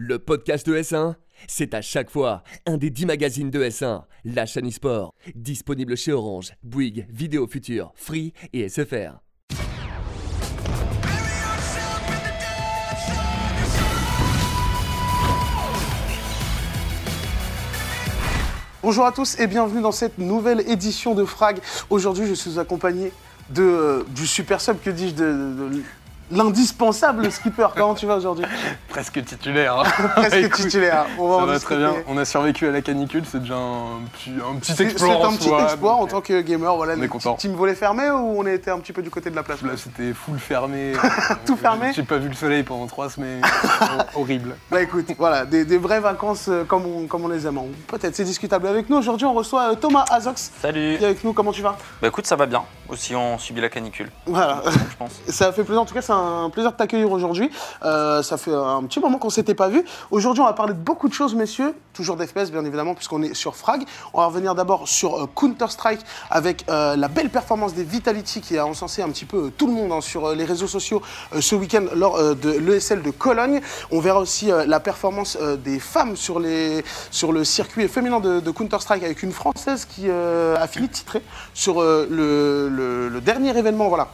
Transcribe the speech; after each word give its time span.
Le 0.00 0.20
podcast 0.20 0.64
de 0.64 0.76
S1, 0.76 1.16
c'est 1.48 1.74
à 1.74 1.82
chaque 1.82 2.08
fois 2.08 2.44
un 2.66 2.76
des 2.76 2.88
10 2.88 3.04
magazines 3.06 3.50
de 3.50 3.64
S1, 3.64 4.04
la 4.24 4.46
chaîne 4.46 4.68
e-sport, 4.68 5.12
disponible 5.34 5.96
chez 5.96 6.12
Orange, 6.12 6.52
Bouygues, 6.62 7.04
Vidéo 7.10 7.48
Future, 7.48 7.90
Free 7.96 8.32
et 8.52 8.68
SFR. 8.68 9.18
Bonjour 18.84 19.04
à 19.04 19.10
tous 19.10 19.36
et 19.40 19.48
bienvenue 19.48 19.82
dans 19.82 19.90
cette 19.90 20.18
nouvelle 20.18 20.60
édition 20.70 21.16
de 21.16 21.24
Frag. 21.24 21.58
Aujourd'hui, 21.90 22.28
je 22.28 22.34
suis 22.34 22.60
accompagné 22.60 23.10
de, 23.50 23.62
euh, 23.62 24.04
du 24.10 24.28
super 24.28 24.60
sub, 24.60 24.80
que 24.80 24.90
dis-je, 24.90 25.14
de, 25.14 25.82
l'indispensable 26.30 27.30
skipper. 27.30 27.68
Comment 27.76 27.94
tu 27.94 28.06
vas 28.06 28.16
aujourd'hui 28.16 28.44
Presque 28.88 29.24
titulaire. 29.24 29.78
hein. 29.80 29.84
Presque 30.16 30.34
Écoute, 30.36 30.60
titulaire. 30.64 31.06
On 31.18 31.28
va 31.28 31.36
Ça 31.36 31.42
en 31.42 31.46
va 31.46 31.60
très 31.60 31.76
bien. 31.76 31.94
On 32.06 32.16
a 32.18 32.24
survécu 32.24 32.66
à 32.66 32.70
la 32.70 32.80
canicule, 32.82 33.24
c'est 33.30 33.40
déjà 33.40 33.56
un 33.56 34.00
petit, 34.12 34.30
un 34.30 34.56
petit 34.58 34.72
C'est 34.72 34.84
exploit 34.84 35.08
c'est 35.08 35.14
en 35.14 35.32
un 35.32 35.36
petit 35.36 35.48
soi, 35.48 35.62
exploit 35.64 35.94
en 35.94 36.06
tant 36.06 36.20
que 36.20 36.40
gamer. 36.40 36.74
Voilà, 36.76 36.94
on 36.98 37.02
est 37.02 37.08
content. 37.08 37.34
petit 37.34 37.48
team 37.48 37.56
volet 37.56 37.74
fermé 37.74 38.10
ou 38.10 38.40
on 38.40 38.46
était 38.46 38.70
un 38.70 38.78
petit 38.78 38.92
peu 38.92 39.02
du 39.02 39.10
côté 39.10 39.30
de 39.30 39.36
la 39.36 39.42
place 39.42 39.62
Là, 39.62 39.72
c'était 39.76 40.12
full 40.12 40.38
fermé. 40.38 40.92
Tout 41.46 41.56
fermé? 41.56 41.92
J'ai 41.94 42.02
pas 42.02 42.18
vu 42.18 42.28
le 42.28 42.34
soleil 42.34 42.62
pendant 42.62 42.86
trois 42.86 43.10
semaines. 43.10 43.42
Hor- 43.80 44.06
Horrible. 44.22 44.56
Bah 44.70 44.82
écoute, 44.82 45.06
voilà, 45.18 45.44
des, 45.44 45.64
des 45.64 45.78
vraies 45.78 46.00
vacances 46.00 46.46
euh, 46.48 46.64
comme 46.64 46.84
on, 46.86 47.06
comme 47.06 47.24
on 47.24 47.28
les 47.28 47.46
aime. 47.46 47.58
Ou 47.58 47.68
Peut-être, 47.86 48.14
c'est 48.16 48.24
discutable. 48.24 48.66
Avec 48.66 48.88
nous 48.90 48.96
aujourd'hui, 48.96 49.26
on 49.26 49.34
reçoit 49.34 49.72
euh, 49.72 49.74
Thomas 49.74 50.04
Azox 50.10 50.50
Salut 50.60 50.96
qui 50.98 51.04
est 51.04 51.06
avec 51.06 51.24
nous. 51.24 51.32
Comment 51.32 51.52
tu 51.52 51.62
vas? 51.62 51.76
Bah 52.02 52.08
écoute, 52.08 52.26
ça 52.26 52.36
va 52.36 52.46
bien. 52.46 52.62
Aussi, 52.88 53.14
on 53.14 53.38
subit 53.38 53.60
la 53.60 53.68
canicule, 53.68 54.10
Voilà. 54.26 54.62
je 54.64 54.96
pense. 54.98 55.12
Ça 55.28 55.52
fait 55.52 55.62
plaisir, 55.62 55.82
en 55.82 55.84
tout 55.84 55.92
cas, 55.94 56.00
c'est 56.00 56.12
un 56.18 56.50
plaisir 56.50 56.72
de 56.72 56.76
t'accueillir 56.76 57.10
aujourd'hui. 57.10 57.50
Euh, 57.84 58.22
ça 58.22 58.36
fait 58.36 58.52
un 58.54 58.82
petit 58.84 59.00
moment 59.00 59.18
qu'on 59.18 59.30
s'était 59.30 59.54
pas 59.54 59.68
vu. 59.68 59.84
Aujourd'hui, 60.10 60.42
on 60.42 60.46
va 60.46 60.52
parler 60.52 60.74
de 60.74 60.78
beaucoup 60.78 61.08
de 61.08 61.14
choses, 61.14 61.34
messieurs. 61.34 61.74
Toujours 61.92 62.16
d'FPS, 62.16 62.50
bien 62.50 62.64
évidemment, 62.64 62.94
puisqu'on 62.94 63.22
est 63.22 63.34
sur 63.34 63.56
Frag. 63.56 63.82
On 64.12 64.20
va 64.20 64.26
revenir 64.26 64.54
d'abord 64.54 64.86
sur 64.88 65.16
euh, 65.22 65.26
Counter-Strike 65.34 66.00
avec 66.30 66.64
euh, 66.68 66.96
la 66.96 67.08
belle 67.08 67.30
performance 67.30 67.74
des 67.74 67.84
Vitality 67.84 68.40
qui 68.40 68.58
a 68.58 68.66
encensé 68.66 69.02
un 69.02 69.08
petit 69.08 69.24
peu 69.24 69.50
tout 69.56 69.66
le 69.66 69.72
monde 69.72 69.92
hein, 69.92 70.00
sur 70.00 70.34
les 70.34 70.44
réseaux 70.44 70.66
sociaux 70.66 71.02
ce 71.38 71.54
week-end 71.54 71.84
lors 71.94 72.18
de 72.34 72.50
l'ESL 72.50 73.02
de 73.02 73.10
Cologne. 73.10 73.60
On 73.90 74.00
verra 74.00 74.20
aussi 74.20 74.50
la 74.66 74.80
performance 74.80 75.36
des 75.64 75.78
femmes 75.78 76.16
sur, 76.16 76.38
le 76.40 77.44
circuit 77.44 77.88
féminin 77.88 78.20
de, 78.20 78.50
Counter-Strike 78.50 79.02
avec 79.02 79.22
une 79.22 79.32
Française 79.32 79.84
qui 79.84 80.10
a 80.10 80.66
fini 80.66 80.88
titrée 80.88 81.22
sur 81.54 81.82
le, 81.82 82.68
le- 82.68 83.08
le 83.08 83.20
dernier 83.20 83.56
événement. 83.56 83.88
Voilà 83.88 84.08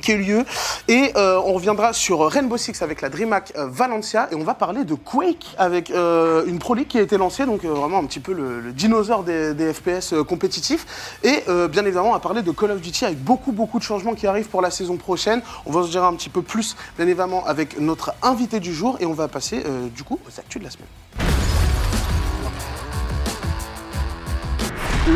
qui 0.00 0.12
a 0.12 0.14
eu 0.14 0.22
lieu. 0.22 0.44
Et 0.88 1.12
euh, 1.16 1.40
on 1.44 1.54
reviendra 1.54 1.92
sur 1.92 2.20
Rainbow 2.26 2.56
Six 2.56 2.82
avec 2.82 3.00
la 3.00 3.08
DreamHack 3.08 3.52
euh, 3.56 3.66
Valencia. 3.68 4.28
Et 4.30 4.34
on 4.34 4.44
va 4.44 4.54
parler 4.54 4.84
de 4.84 4.94
Quake 4.94 5.54
avec 5.58 5.90
euh, 5.90 6.44
une 6.46 6.58
Pro 6.58 6.74
League 6.74 6.88
qui 6.88 6.98
a 6.98 7.02
été 7.02 7.16
lancée, 7.16 7.46
donc 7.46 7.64
euh, 7.64 7.68
vraiment 7.68 7.98
un 7.98 8.04
petit 8.04 8.20
peu 8.20 8.32
le, 8.32 8.72
dinosaure 8.72 9.22
des, 9.22 9.72
FPS 9.72 10.12
euh, 10.12 10.24
compétitifs. 10.24 11.18
Et 11.22 11.42
euh, 11.48 11.68
bien 11.68 11.84
évidemment, 11.84 12.10
on 12.10 12.12
va 12.12 12.20
parler 12.20 12.42
de 12.42 12.50
Call 12.50 12.70
of 12.72 12.80
Duty 12.80 13.04
avec 13.04 13.22
beaucoup, 13.22 13.52
beaucoup 13.52 13.78
de 13.78 13.84
changements 13.84 14.14
qui 14.14 14.26
arrivent 14.26 14.48
pour 14.48 14.62
la 14.62 14.70
saison 14.70 14.96
prochaine. 14.96 15.42
On 15.66 15.72
va 15.72 15.82
se 15.82 15.90
dire 15.90 16.04
un 16.04 16.14
petit 16.14 16.30
peu 16.30 16.42
plus, 16.42 16.76
bien 16.96 17.06
évidemment, 17.06 17.44
avec 17.46 17.78
notre 17.80 18.14
invité 18.22 18.60
du 18.60 18.74
jour. 18.74 18.96
Et 19.00 19.06
on 19.06 19.14
va 19.14 19.28
passer, 19.28 19.62
euh, 19.66 19.88
du 19.88 20.02
coup, 20.02 20.18
aux 20.26 20.40
actus 20.40 20.60
de 20.60 20.64
la 20.64 20.70
semaine. 20.70 20.88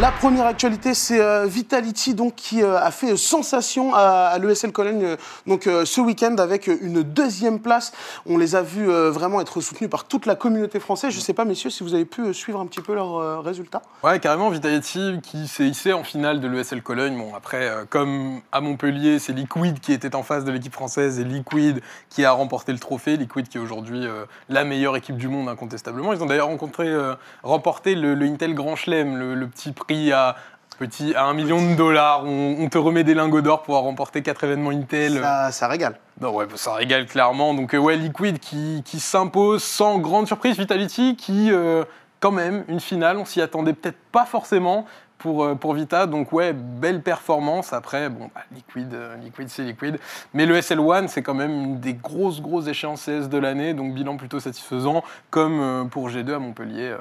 La 0.01 0.11
première 0.11 0.47
actualité, 0.47 0.95
c'est 0.95 1.21
euh, 1.21 1.45
Vitality 1.45 2.15
donc, 2.15 2.35
qui 2.35 2.63
euh, 2.63 2.79
a 2.79 2.91
fait 2.91 3.15
sensation 3.19 3.95
à, 3.95 4.39
l'ESL 4.39 4.73
Cologne 4.73 5.05
euh, 5.05 5.17
donc, 5.47 5.67
euh, 5.67 5.85
ce 5.85 6.01
week-end 6.01 6.35
avec 6.39 6.69
euh, 6.69 6.79
une 6.81 7.03
deuxième 7.03 7.61
place. 7.61 7.93
On 8.25 8.39
les 8.39 8.57
a 8.57 8.63
vus 8.63 8.89
euh, 8.89 9.11
vraiment 9.11 9.41
être 9.43 9.61
soutenus 9.61 9.91
par 9.91 10.05
toute 10.05 10.25
la 10.25 10.35
communauté 10.35 10.81
française. 10.81 11.13
Je 11.13 11.19
ne 11.19 11.23
sais 11.23 11.35
pas, 11.35 11.45
messieurs, 11.45 11.69
si 11.69 11.83
vous 11.83 11.93
avez 11.93 12.07
pu 12.07 12.23
euh, 12.23 12.33
suivre 12.33 12.59
un 12.59 12.67
petit 12.67 12.81
peu 12.81 12.95
leurs 12.95 13.17
euh, 13.17 13.41
résultats. 13.41 13.83
Ouais, 14.03 14.19
carrément, 14.19 14.49
Vitality 14.49 15.21
qui 15.23 15.47
s'est 15.47 15.67
hissé 15.67 15.93
en 15.93 16.05
finale 16.05 16.41
de 16.41 16.49
l'ESL 16.49 16.83
Cologne. 16.83 17.19
Bon, 17.19 17.35
après, 17.37 17.69
euh, 17.69 17.85
comme 17.89 18.41
à 18.51 18.63
Montpellier, 18.63 19.19
c'est 19.19 19.35
Liquid 19.35 19.79
qui 19.81 19.93
était 19.93 20.15
en 20.17 20.23
face 20.23 20.45
de 20.45 20.53
l'équipe 20.53 20.73
française 20.73 21.21
et 21.21 21.25
Liquid 21.25 21.83
qui 22.09 22.25
a 22.25 22.33
remporté 22.33 22.73
le 22.73 22.79
trophée. 22.79 23.19
Liquid 23.19 23.47
qui 23.47 23.59
est 23.59 23.61
aujourd'hui 23.61 24.07
euh, 24.07 24.25
la 24.49 24.65
meilleure 24.65 24.97
équipe 24.97 25.19
du 25.19 25.29
monde, 25.29 25.51
incontestablement. 25.51 26.15
Ils 26.15 26.23
ont 26.23 26.27
d'ailleurs 26.27 26.49
rencontré, 26.49 26.89
euh, 26.89 27.15
remporté 27.43 27.95
le, 27.95 28.15
le 28.15 28.25
Intel 28.25 28.55
Grand 28.55 28.75
Chelem, 28.75 29.19
le, 29.19 29.35
le 29.35 29.47
petit 29.47 29.73
prix 29.85 30.13
à. 30.13 30.37
Petit, 30.79 31.15
à 31.15 31.27
un 31.27 31.35
million 31.35 31.63
de 31.63 31.77
dollars, 31.77 32.25
on, 32.25 32.57
on 32.59 32.69
te 32.69 32.79
remet 32.79 33.05
des 33.05 33.15
lingots 33.15 33.43
d'or 33.43 33.63
pour 33.63 33.75
avoir 33.75 33.85
remporté 33.85 34.23
quatre 34.23 34.43
événements 34.43 34.71
Intel. 34.71 35.21
Ça, 35.21 35.53
ça 35.53 35.69
régale. 35.69 35.97
Non, 36.23 36.35
ouais, 36.35 36.47
ça 36.55 36.75
régale 36.75 37.07
clairement. 37.07 37.53
Donc, 37.53 37.75
euh, 37.75 37.79
ouais, 37.79 37.97
Liquid 37.97 38.39
qui, 38.39 38.83
qui 38.85 39.01
s'impose 39.01 39.63
sans 39.63 39.99
grande 39.99 40.29
surprise. 40.29 40.57
Vitality 40.57 41.17
qui, 41.17 41.51
euh, 41.51 41.85
quand 42.21 42.31
même, 42.31 42.65
une 42.69 42.79
finale, 42.79 43.19
on 43.19 43.25
s'y 43.25 43.41
attendait 43.41 43.73
peut-être 43.73 43.99
pas 44.13 44.25
forcément 44.25 44.87
pour, 45.19 45.43
euh, 45.43 45.55
pour 45.57 45.75
Vita. 45.75 46.07
Donc, 46.07 46.33
ouais, 46.33 46.53
belle 46.53 47.03
performance. 47.03 47.73
Après, 47.73 48.09
bon, 48.09 48.31
bah, 48.35 48.43
Liquid, 48.55 48.97
Liquid 49.23 49.49
c'est 49.49 49.63
Liquid. 49.63 49.99
Mais 50.33 50.47
le 50.47 50.57
SL1, 50.57 51.09
c'est 51.09 51.23
quand 51.23 51.35
même 51.35 51.51
une 51.51 51.81
des 51.81 51.95
grosses, 51.95 52.41
grosses 52.41 52.69
échéances 52.69 53.07
CS 53.07 53.29
de 53.29 53.39
l'année. 53.39 53.75
Donc, 53.75 53.95
bilan 53.95 54.17
plutôt 54.17 54.39
satisfaisant, 54.39 55.03
comme 55.31 55.89
pour 55.91 56.09
G2 56.09 56.35
à 56.35 56.39
Montpellier. 56.39 56.97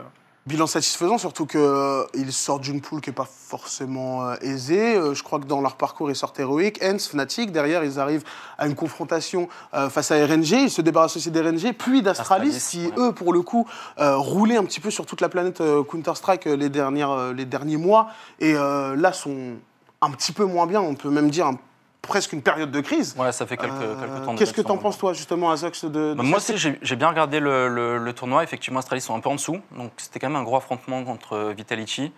Euh. 0.48 0.50
Bilan 0.50 0.68
satisfaisant, 0.68 1.18
surtout 1.18 1.46
qu'ils 1.46 2.32
sortent 2.34 2.64
d'une 2.64 2.82
poule 2.82 3.02
qui 3.02 3.10
n'est 3.10 3.16
pas 3.16 3.28
forcément 3.30 4.26
euh, 4.26 4.36
aisée. 4.42 4.96
Euh, 4.96 5.14
je 5.14 5.24
crois 5.24 5.40
que 5.40 5.46
dans 5.46 5.62
leur 5.62 5.76
parcours, 5.76 6.10
ils 6.10 6.16
sortent 6.16 6.40
héroïque. 6.40 6.80
Hens, 6.84 7.10
Fnatic, 7.10 7.52
derrière, 7.52 7.84
ils 7.84 8.00
arrivent 8.00 8.24
à 8.58 8.68
une 8.68 8.76
confrontation 8.76 9.48
euh, 9.74 9.90
face 9.90 10.12
à 10.12 10.16
RNG. 10.16 10.52
Ils 10.64 10.70
se 10.72 10.82
débarrassent 10.82 11.18
aussi 11.18 11.32
d'RNG, 11.32 11.74
puis 11.78 12.02
d'Astralis, 12.02 12.56
Astralis, 12.56 12.90
qui, 12.92 13.00
ouais. 13.00 13.08
eux, 13.08 13.12
pour 13.14 13.34
le 13.34 13.42
coup, 13.42 13.68
euh, 14.00 14.18
roulaient 14.18 14.58
un 14.58 14.66
petit 14.66 14.80
peu 14.80 14.90
sur 14.90 15.06
toute 15.06 15.22
la 15.22 15.30
planète 15.30 15.62
euh, 15.62 15.84
Counter-Strike 15.84 16.48
euh, 16.48 16.56
les, 16.56 16.70
dernières, 16.70 17.12
euh, 17.12 17.34
les 17.34 17.46
derniers 17.46 17.78
mois. 17.78 18.08
Et 18.40 18.56
euh, 18.56 18.96
là, 18.96 19.14
sont 19.14 19.54
un 20.02 20.10
petit 20.12 20.32
peu 20.32 20.46
moins 20.46 20.66
bien. 20.66 20.82
On 20.82 20.96
peut 20.96 21.10
même 21.12 21.30
dire 21.30 21.46
un- 21.48 21.60
presque 22.02 22.34
une 22.34 22.42
période 22.42 22.72
de 22.72 22.82
crise. 22.82 23.16
Ouais, 23.18 23.32
ça 23.32 23.46
fait 23.46 23.58
quelques, 23.58 23.74
Euh, 23.74 23.96
quelques 24.00 24.26
temps. 24.26 24.36
Qu'est-ce 24.36 24.54
que 24.54 24.62
t'en 24.62 24.78
penses, 24.78 24.98
toi, 24.98 25.14
justement, 25.14 25.52
Azox 25.52 25.86
de, 25.86 25.90
de 25.90 26.14
Bah, 26.16 26.24
Moi 26.24 26.38
aussi, 26.38 26.54
j'ai 26.58 26.96
bien 26.96 27.10
regardé 27.10 27.40
le, 27.40 27.68
le- 27.68 27.98
le 27.98 28.14
tournoi. 28.14 28.44
Effectivement, 28.44 28.80
Astralis 28.80 29.02
sont 29.02 29.16
un 29.16 29.20
peu 29.20 29.30
en 29.30 29.36
dessous. 29.36 29.60
Donc, 29.78 29.92
c'était 29.98 30.20
quand 30.20 30.28
même 30.30 30.36
un 30.42 30.44
gros 30.44 30.58
affrontement 30.58 31.04
contre 31.04 31.34
euh, 31.34 31.54
Vitality. 31.54 32.12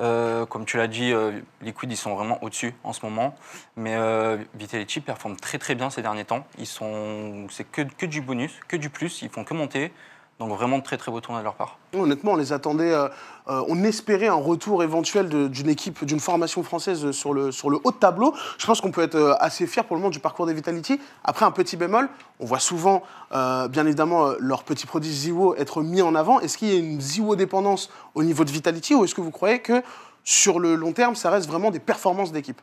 Euh, 0.00 0.46
comme 0.46 0.64
tu 0.64 0.76
l'as 0.76 0.86
dit, 0.86 1.12
euh, 1.12 1.32
Liquid, 1.60 1.90
ils 1.90 1.96
sont 1.96 2.14
vraiment 2.14 2.38
au-dessus 2.42 2.72
en 2.84 2.92
ce 2.92 3.04
moment. 3.04 3.34
Mais 3.76 3.94
euh, 3.96 4.36
Vitality 4.54 5.00
performe 5.00 5.36
très 5.36 5.58
très 5.58 5.74
bien 5.74 5.90
ces 5.90 6.02
derniers 6.02 6.24
temps. 6.24 6.46
Ils 6.58 6.66
sont, 6.66 7.48
c'est 7.50 7.64
que, 7.64 7.82
que 7.82 8.06
du 8.06 8.20
bonus, 8.20 8.52
que 8.68 8.76
du 8.76 8.90
plus. 8.90 9.22
Ils 9.22 9.28
font 9.28 9.44
que 9.44 9.54
monter. 9.54 9.92
Donc, 10.38 10.50
vraiment 10.50 10.80
très 10.80 10.96
très 10.96 11.10
beau 11.10 11.20
tournoi 11.20 11.40
de 11.40 11.44
leur 11.44 11.54
part. 11.54 11.78
Honnêtement, 11.92 12.32
on 12.32 12.36
les 12.36 12.52
attendait, 12.52 12.92
euh, 12.92 13.08
euh, 13.48 13.64
on 13.68 13.82
espérait 13.82 14.28
un 14.28 14.34
retour 14.34 14.84
éventuel 14.84 15.28
d'une 15.50 15.68
équipe, 15.68 16.04
d'une 16.04 16.20
formation 16.20 16.62
française 16.62 17.10
sur 17.10 17.34
le, 17.34 17.50
sur 17.50 17.70
le 17.70 17.80
haut 17.82 17.90
de 17.90 17.96
tableau. 17.96 18.32
Je 18.56 18.64
pense 18.64 18.80
qu'on 18.80 18.92
peut 18.92 19.02
être 19.02 19.16
euh, 19.16 19.34
assez 19.40 19.66
fier 19.66 19.84
pour 19.84 19.96
le 19.96 20.00
moment 20.00 20.10
du 20.10 20.20
parcours 20.20 20.46
des 20.46 20.54
Vitality. 20.54 21.00
Après, 21.24 21.44
un 21.44 21.50
petit 21.50 21.76
bémol, 21.76 22.08
on 22.38 22.46
voit 22.46 22.60
souvent, 22.60 23.02
euh, 23.32 23.66
bien 23.66 23.84
évidemment, 23.84 24.28
leur 24.38 24.62
petit 24.62 24.86
prodige 24.86 25.12
Ziwo 25.12 25.56
être 25.56 25.82
mis 25.82 26.02
en 26.02 26.14
avant. 26.14 26.38
Est-ce 26.38 26.56
qu'il 26.56 26.68
y 26.68 26.76
a 26.76 26.78
une 26.78 27.00
Ziwo 27.00 27.34
dépendance 27.34 27.90
au 28.14 28.22
niveau 28.22 28.44
de 28.44 28.50
Vitality 28.50 28.94
ou 28.94 29.04
est-ce 29.04 29.16
que 29.16 29.20
vous 29.20 29.32
croyez 29.32 29.58
que 29.58 29.82
sur 30.22 30.60
le 30.60 30.76
long 30.76 30.92
terme, 30.92 31.16
ça 31.16 31.30
reste 31.30 31.48
vraiment 31.48 31.72
des 31.72 31.80
performances 31.80 32.30
d'équipe? 32.30 32.60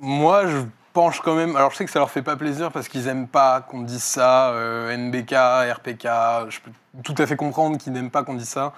Moi, 0.00 0.46
je 0.46 0.58
penche 0.96 1.20
quand 1.20 1.34
même. 1.34 1.56
Alors, 1.56 1.72
je 1.72 1.76
sais 1.76 1.84
que 1.84 1.90
ça 1.90 1.98
leur 1.98 2.10
fait 2.10 2.22
pas 2.22 2.36
plaisir 2.36 2.72
parce 2.72 2.88
qu'ils 2.88 3.06
aiment 3.06 3.28
pas 3.28 3.60
qu'on 3.60 3.82
dise 3.82 4.02
ça. 4.02 4.52
euh, 4.52 4.96
NBK, 4.96 5.34
RPK, 5.74 6.08
je 6.48 6.60
peux 6.60 6.70
tout 7.02 7.14
à 7.18 7.26
fait 7.26 7.36
comprendre 7.36 7.76
qu'ils 7.76 7.92
n'aiment 7.92 8.10
pas 8.10 8.22
qu'on 8.22 8.32
dise 8.32 8.48
ça. 8.48 8.72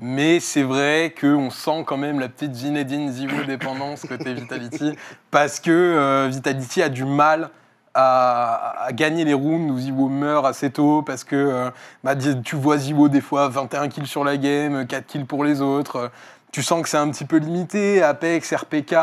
Mais 0.00 0.40
c'est 0.40 0.62
vrai 0.62 1.12
qu'on 1.20 1.50
sent 1.50 1.84
quand 1.86 1.98
même 1.98 2.20
la 2.20 2.30
petite 2.30 2.54
Zinedine 2.54 3.12
Zivo 3.12 3.44
dépendance 3.46 4.06
côté 4.06 4.32
Vitality 4.32 4.96
parce 5.30 5.60
que 5.60 5.70
euh, 5.70 6.28
Vitality 6.30 6.80
a 6.80 6.88
du 6.88 7.04
mal 7.04 7.50
à, 7.92 8.88
gagner 8.92 9.26
les 9.26 9.34
rounds 9.34 9.70
où 9.70 9.78
Zivo 9.78 10.08
meurt 10.08 10.46
assez 10.46 10.70
tôt 10.70 11.02
parce 11.02 11.22
que 11.22 11.36
euh, 11.36 11.70
bah, 12.02 12.14
tu 12.16 12.56
vois 12.56 12.78
Zivo 12.78 13.10
des 13.10 13.20
fois 13.20 13.48
21 13.48 13.88
kills 13.88 14.06
sur 14.06 14.24
la 14.24 14.38
game, 14.38 14.86
4 14.86 15.06
kills 15.06 15.24
pour 15.24 15.44
les 15.44 15.60
autres. 15.60 16.10
Tu 16.50 16.62
sens 16.62 16.80
que 16.82 16.88
c'est 16.88 16.96
un 16.96 17.10
petit 17.10 17.26
peu 17.26 17.36
limité. 17.36 18.02
Apex, 18.02 18.54
RPK, 18.54 18.94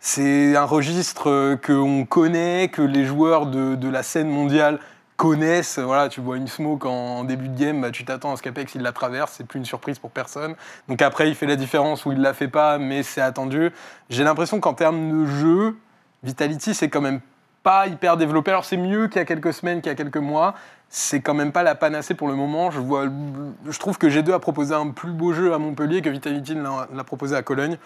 c'est 0.00 0.56
un 0.56 0.64
registre 0.64 1.30
euh, 1.30 1.56
qu'on 1.56 2.04
connaît, 2.04 2.68
que 2.68 2.82
les 2.82 3.04
joueurs 3.04 3.46
de, 3.46 3.88
la 3.88 4.02
scène 4.02 4.28
mondiale 4.28 4.78
connaissent. 5.16 5.78
Voilà, 5.78 6.08
tu 6.08 6.20
vois 6.20 6.36
une 6.36 6.48
smoke 6.48 6.86
en, 6.86 7.24
début 7.24 7.48
de 7.48 7.58
game, 7.58 7.80
bah, 7.80 7.90
tu 7.90 8.04
t'attends 8.04 8.32
à 8.32 8.36
ce 8.36 8.42
qu'Apex 8.42 8.74
il 8.74 8.82
la 8.82 8.92
traverse, 8.92 9.34
c'est 9.36 9.46
plus 9.46 9.58
une 9.58 9.64
surprise 9.64 9.98
pour 9.98 10.10
personne. 10.10 10.54
Donc 10.88 11.02
après, 11.02 11.28
il 11.28 11.34
fait 11.34 11.46
la 11.46 11.56
différence 11.56 12.04
où 12.04 12.12
il 12.12 12.20
la 12.20 12.34
fait 12.34 12.48
pas, 12.48 12.78
mais 12.78 13.02
c'est 13.02 13.20
attendu. 13.20 13.72
J'ai 14.10 14.24
l'impression 14.24 14.60
qu'en 14.60 14.74
termes 14.74 15.10
de 15.10 15.26
jeu, 15.26 15.76
Vitality 16.22 16.74
c'est 16.74 16.88
quand 16.88 17.00
même 17.00 17.20
pas 17.62 17.88
hyper 17.88 18.16
développé. 18.16 18.52
Alors 18.52 18.64
c'est 18.64 18.76
mieux 18.76 19.08
qu'il 19.08 19.16
y 19.16 19.22
a 19.22 19.24
quelques 19.24 19.52
semaines, 19.52 19.80
qu'il 19.80 19.90
y 19.90 19.92
a 19.92 19.96
quelques 19.96 20.16
mois. 20.16 20.54
C'est 20.88 21.20
quand 21.20 21.34
même 21.34 21.50
pas 21.50 21.64
la 21.64 21.74
panacée 21.74 22.14
pour 22.14 22.28
le 22.28 22.36
moment. 22.36 22.70
Je, 22.70 22.78
vois, 22.78 23.06
je 23.68 23.78
trouve 23.80 23.98
que 23.98 24.06
G2 24.06 24.32
a 24.32 24.38
proposé 24.38 24.72
un 24.72 24.90
plus 24.90 25.10
beau 25.10 25.32
jeu 25.32 25.52
à 25.52 25.58
Montpellier 25.58 26.00
que 26.00 26.08
Vitality 26.08 26.54
l'a 26.54 27.04
proposé 27.04 27.34
à 27.34 27.42
Cologne. 27.42 27.76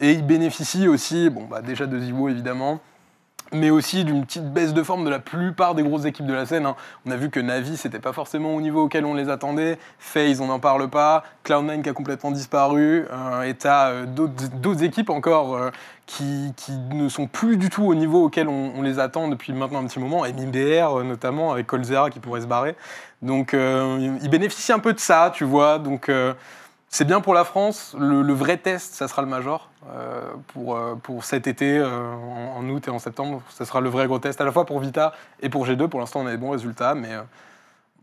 Et 0.00 0.12
il 0.12 0.26
bénéficie 0.26 0.88
aussi, 0.88 1.30
bon, 1.30 1.44
bah, 1.44 1.62
déjà 1.62 1.86
de 1.86 1.98
Zivo 1.98 2.28
évidemment, 2.28 2.80
mais 3.52 3.70
aussi 3.70 4.04
d'une 4.04 4.24
petite 4.24 4.52
baisse 4.52 4.74
de 4.74 4.82
forme 4.82 5.04
de 5.04 5.10
la 5.10 5.18
plupart 5.20 5.74
des 5.74 5.82
grosses 5.82 6.04
équipes 6.04 6.26
de 6.26 6.34
la 6.34 6.46
scène. 6.46 6.66
hein. 6.66 6.76
On 7.06 7.10
a 7.10 7.16
vu 7.16 7.30
que 7.30 7.40
Navi, 7.40 7.76
c'était 7.76 8.00
pas 8.00 8.12
forcément 8.12 8.54
au 8.54 8.60
niveau 8.60 8.84
auquel 8.84 9.04
on 9.04 9.14
les 9.14 9.28
attendait. 9.28 9.78
FaZe, 9.98 10.40
on 10.40 10.46
n'en 10.46 10.58
parle 10.58 10.88
pas. 10.88 11.22
Cloud9 11.44 11.82
qui 11.82 11.88
a 11.88 11.92
complètement 11.92 12.32
disparu. 12.32 13.04
Euh, 13.12 13.42
et 13.42 13.54
t'as 13.54 13.90
euh, 13.90 14.06
d'autres 14.06 14.82
équipes 14.82 15.10
encore 15.10 15.54
euh, 15.54 15.70
qui, 16.06 16.52
qui 16.56 16.72
ne 16.72 17.08
sont 17.08 17.26
plus 17.26 17.56
du 17.56 17.70
tout 17.70 17.84
au 17.84 17.94
niveau 17.94 18.24
auquel 18.24 18.48
on, 18.48 18.82
les 18.82 18.98
attend 18.98 19.28
depuis 19.28 19.52
maintenant 19.52 19.80
un 19.80 19.86
petit 19.86 20.00
moment. 20.00 20.24
MIBR 20.24 20.98
euh, 20.98 21.04
notamment, 21.04 21.52
avec 21.52 21.66
Colzera 21.66 22.10
qui 22.10 22.18
pourrait 22.20 22.40
se 22.40 22.46
barrer. 22.46 22.74
Donc 23.22 23.54
ils 23.54 24.28
bénéficient 24.28 24.72
un 24.72 24.78
peu 24.80 24.92
de 24.92 25.00
ça, 25.00 25.32
tu 25.32 25.44
vois. 25.44 25.78
Donc 25.78 26.10
c'est 26.94 27.04
bien 27.04 27.20
pour 27.20 27.34
la 27.34 27.42
France. 27.42 27.96
Le, 27.98 28.32
vrai 28.32 28.56
test, 28.56 28.94
ça 28.94 29.08
sera 29.08 29.20
le 29.20 29.26
Major 29.26 29.68
euh, 29.90 30.20
pour, 30.46 30.76
euh, 30.76 30.94
pour 30.94 31.24
cet 31.24 31.48
été, 31.48 31.76
euh, 31.76 31.88
en, 31.88 32.58
en 32.58 32.68
août 32.68 32.86
et 32.86 32.90
en 32.90 33.00
septembre. 33.00 33.42
Ça 33.48 33.64
sera 33.64 33.80
le 33.80 33.88
vrai 33.88 34.06
gros 34.06 34.20
test, 34.20 34.40
à 34.40 34.44
la 34.44 34.52
fois 34.52 34.64
pour 34.64 34.78
Vita 34.78 35.12
et 35.42 35.48
pour 35.48 35.66
G2. 35.66 35.88
Pour 35.88 35.98
l'instant, 35.98 36.20
on 36.20 36.26
a 36.28 36.30
des 36.30 36.36
bons 36.36 36.50
résultats, 36.50 36.94
mais 36.94 37.10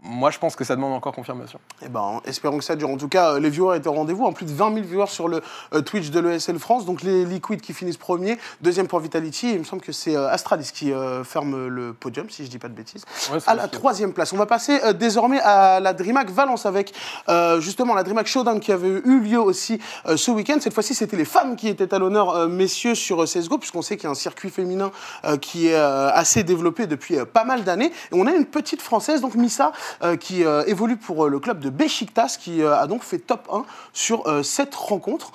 moi, 0.03 0.31
je 0.31 0.39
pense 0.39 0.55
que 0.55 0.63
ça 0.63 0.75
demande 0.75 0.93
encore 0.93 1.13
confirmation. 1.13 1.59
Eh 1.85 1.87
ben, 1.87 2.21
espérons 2.25 2.57
que 2.57 2.63
ça 2.63 2.75
dure. 2.75 2.89
En 2.89 2.97
tout 2.97 3.07
cas, 3.07 3.33
euh, 3.33 3.39
les 3.39 3.51
viewers 3.51 3.77
étaient 3.77 3.87
au 3.87 3.93
rendez-vous. 3.93 4.25
En 4.25 4.33
plus 4.33 4.47
de 4.47 4.51
20 4.51 4.73
000 4.73 4.85
viewers 4.87 5.07
sur 5.07 5.27
le 5.27 5.43
euh, 5.75 5.81
Twitch 5.81 6.09
de 6.09 6.19
l'ESL 6.19 6.57
France. 6.57 6.85
Donc 6.85 7.03
les 7.03 7.23
Liquid 7.23 7.61
qui 7.61 7.71
finissent 7.71 7.97
premier. 7.97 8.39
Deuxième 8.61 8.87
pour 8.87 8.99
Vitality. 8.99 9.49
Et 9.49 9.53
il 9.53 9.59
me 9.59 9.63
semble 9.63 9.83
que 9.83 9.91
c'est 9.91 10.15
euh, 10.15 10.27
Astralis 10.27 10.71
qui 10.73 10.91
ferme 11.23 11.67
le 11.67 11.93
podium, 11.93 12.29
si 12.29 12.45
je 12.45 12.49
dis 12.49 12.57
pas 12.57 12.67
de 12.67 12.73
bêtises. 12.73 13.05
Ouais, 13.31 13.37
À 13.45 13.53
la 13.53 13.67
troisième 13.67 14.11
place. 14.11 14.33
On 14.33 14.37
va 14.37 14.47
passer 14.47 14.79
désormais 14.93 15.39
à 15.41 15.79
la 15.79 15.93
DreamHack 15.93 16.31
Valence 16.31 16.65
avec 16.65 16.93
justement 17.59 17.93
la 17.93 18.03
DreamHack 18.03 18.27
Showdown 18.27 18.59
qui 18.59 18.71
avait 18.71 18.87
eu 18.87 19.19
lieu 19.19 19.39
aussi 19.39 19.79
ce 20.15 20.31
week-end. 20.31 20.57
Cette 20.59 20.73
fois-ci, 20.73 20.95
c'était 20.95 21.17
les 21.17 21.25
femmes 21.25 21.55
qui 21.55 21.67
étaient 21.67 21.93
à 21.93 21.99
l'honneur, 21.99 22.47
messieurs, 22.47 22.95
sur 22.95 23.23
CSGO, 23.23 23.57
puisqu'on 23.57 23.81
sait 23.81 23.97
qu'il 23.97 24.05
y 24.05 24.07
a 24.07 24.11
un 24.11 24.15
circuit 24.15 24.49
féminin 24.49 24.91
qui 25.41 25.67
est 25.67 25.75
assez 25.75 26.43
développé 26.43 26.87
depuis 26.87 27.17
pas 27.31 27.43
mal 27.43 27.63
d'années. 27.63 27.91
Et 28.11 28.13
on 28.13 28.25
a 28.27 28.31
une 28.31 28.45
petite 28.45 28.81
française, 28.81 29.21
donc 29.21 29.35
Missa, 29.35 29.71
qui 30.19 30.43
euh, 30.45 30.63
évolue 30.67 30.97
pour 30.97 31.25
euh, 31.25 31.29
le 31.29 31.39
club 31.39 31.59
de 31.59 31.69
Besiktas, 31.69 32.37
qui 32.39 32.61
euh, 32.61 32.77
a 32.77 32.87
donc 32.87 33.03
fait 33.03 33.19
top 33.19 33.47
1 33.51 33.63
sur 33.93 34.27
euh, 34.27 34.43
cette 34.43 34.75
rencontre. 34.75 35.31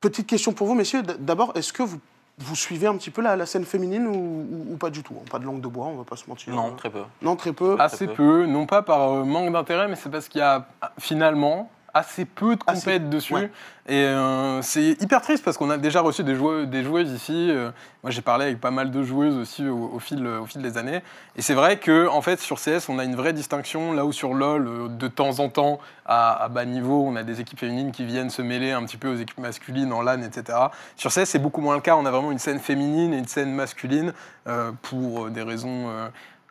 Petite 0.00 0.26
question 0.26 0.52
pour 0.52 0.66
vous, 0.66 0.74
messieurs. 0.74 1.02
D'abord, 1.02 1.52
est-ce 1.54 1.72
que 1.72 1.82
vous, 1.82 1.98
vous 2.38 2.56
suivez 2.56 2.86
un 2.88 2.96
petit 2.96 3.10
peu 3.10 3.22
la, 3.22 3.36
la 3.36 3.46
scène 3.46 3.64
féminine 3.64 4.06
ou, 4.08 4.14
ou- 4.14 4.72
ou 4.72 4.76
pas 4.76 4.90
du 4.90 5.02
tout? 5.02 5.14
Pas 5.30 5.38
de 5.38 5.44
langue 5.44 5.60
de 5.60 5.68
bois, 5.68 5.86
on 5.86 5.96
va 5.96 6.04
pas 6.04 6.16
se 6.16 6.24
mentir. 6.28 6.52
Non, 6.54 6.74
très 6.74 6.90
peu. 6.90 7.02
Non, 7.22 7.36
très 7.36 7.52
peu. 7.52 7.76
Assez 7.78 8.06
peu. 8.08 8.14
peu, 8.14 8.46
non 8.46 8.66
pas 8.66 8.82
par 8.82 9.12
euh, 9.12 9.24
manque 9.24 9.52
d'intérêt, 9.52 9.86
mais 9.86 9.94
c'est 9.96 10.10
parce 10.10 10.28
qu'il 10.28 10.40
y 10.40 10.44
a 10.44 10.66
finalement 10.98 11.70
assez 11.94 12.24
peu 12.24 12.56
de 12.56 12.62
compètes 12.62 13.10
dessus. 13.10 13.34
ouais. 13.34 13.50
Et 13.88 14.04
euh, 14.04 14.62
c'est 14.62 14.96
hyper 15.02 15.20
triste 15.22 15.44
parce 15.44 15.56
qu'on 15.58 15.68
a 15.68 15.76
déjà 15.76 16.00
reçu 16.00 16.22
des, 16.22 16.36
des 16.66 16.84
joueuses 16.84 17.10
ici. 17.10 17.48
euh, 17.50 17.70
moi, 18.04 18.12
j'ai 18.12 18.22
parlé 18.22 18.44
avec 18.46 18.60
pas 18.60 18.70
mal 18.70 18.92
de 18.92 19.02
joueuses 19.02 19.36
aussi 19.36 19.68
au, 19.68 19.90
au 19.94 19.98
fil, 19.98 20.24
au 20.24 20.46
fil 20.46 20.62
des 20.62 20.78
années. 20.78 21.02
Et 21.36 21.42
c'est 21.42 21.54
vrai 21.54 21.78
que 21.78 22.06
en 22.06 22.22
fait, 22.22 22.38
sur 22.38 22.58
CS, 22.60 22.88
on 22.88 23.00
a 23.00 23.04
une 23.04 23.16
vraie 23.16 23.32
distinction. 23.32 23.92
Là 23.92 24.04
où 24.06 24.12
sur 24.12 24.34
LoL, 24.34 24.66
euh, 24.68 24.88
de 24.88 25.08
temps 25.08 25.40
en 25.40 25.48
temps, 25.48 25.80
à, 26.06 26.44
à 26.44 26.48
bas 26.48 26.64
niveau, 26.64 27.04
on 27.04 27.16
a 27.16 27.24
des 27.24 27.40
équipes 27.40 27.58
féminines 27.58 27.90
qui 27.90 28.04
viennent 28.04 28.30
se 28.30 28.40
mêler 28.42 28.70
un 28.70 28.84
petit 28.84 28.96
peu 28.98 29.08
aux 29.08 29.16
équipes 29.16 29.38
masculines 29.38 29.92
en 29.92 30.02
LAN, 30.02 30.22
etc. 30.22 30.58
Sur 30.96 31.10
CS, 31.10 31.24
c'est 31.24 31.38
beaucoup 31.40 31.60
moins 31.60 31.74
le 31.74 31.80
cas. 31.82 31.96
On 31.96 32.06
a 32.06 32.10
vraiment 32.12 32.30
une 32.30 32.38
scène 32.38 32.60
féminine 32.60 33.12
et 33.12 33.18
une 33.18 33.26
scène 33.28 33.52
masculine 33.52 34.12
euh, 34.46 34.70
pour 34.82 35.28
des 35.28 35.42
raisons 35.42 35.90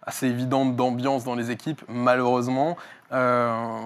assez 0.03 0.27
évidentes 0.27 0.75
d'ambiance 0.75 1.23
dans 1.23 1.35
les 1.35 1.51
équipes, 1.51 1.81
malheureusement. 1.87 2.77
Euh, 3.11 3.77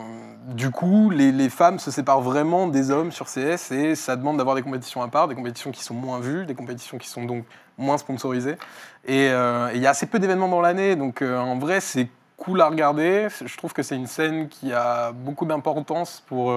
du 0.48 0.70
coup, 0.70 1.10
les, 1.10 1.32
les 1.32 1.50
femmes 1.50 1.80
se 1.80 1.92
séparent 1.92 2.22
vraiment 2.22 2.68
des 2.68 2.92
hommes 2.92 3.12
sur 3.12 3.26
CS 3.26 3.72
et 3.72 3.96
ça 3.96 4.16
demande 4.16 4.38
d'avoir 4.38 4.56
des 4.56 4.62
compétitions 4.62 5.02
à 5.02 5.08
part, 5.08 5.28
des 5.28 5.36
compétitions 5.36 5.72
qui 5.72 5.84
sont 5.84 5.96
moins 5.96 6.20
vues, 6.20 6.46
des 6.46 6.56
compétitions 6.56 6.98
qui 6.98 7.10
sont 7.10 7.26
donc 7.26 7.44
moins 7.78 7.98
sponsorisées. 7.98 8.58
Et 9.06 9.30
euh, 9.30 9.70
il 9.74 9.82
y 9.82 9.88
a 9.88 9.90
assez 9.90 10.06
peu 10.06 10.20
d'événements 10.20 10.48
dans 10.48 10.62
l'année, 10.62 10.96
donc 10.96 11.22
euh, 11.22 11.38
en 11.38 11.58
vrai, 11.58 11.82
c'est 11.82 12.08
cool 12.38 12.62
à 12.62 12.70
regarder. 12.70 13.28
Je 13.44 13.58
trouve 13.58 13.74
que 13.74 13.84
c'est 13.84 13.96
une 13.96 14.08
scène 14.08 14.48
qui 14.48 14.72
a 14.72 15.12
beaucoup 15.12 15.46
d'importance 15.46 16.24
pour 16.28 16.54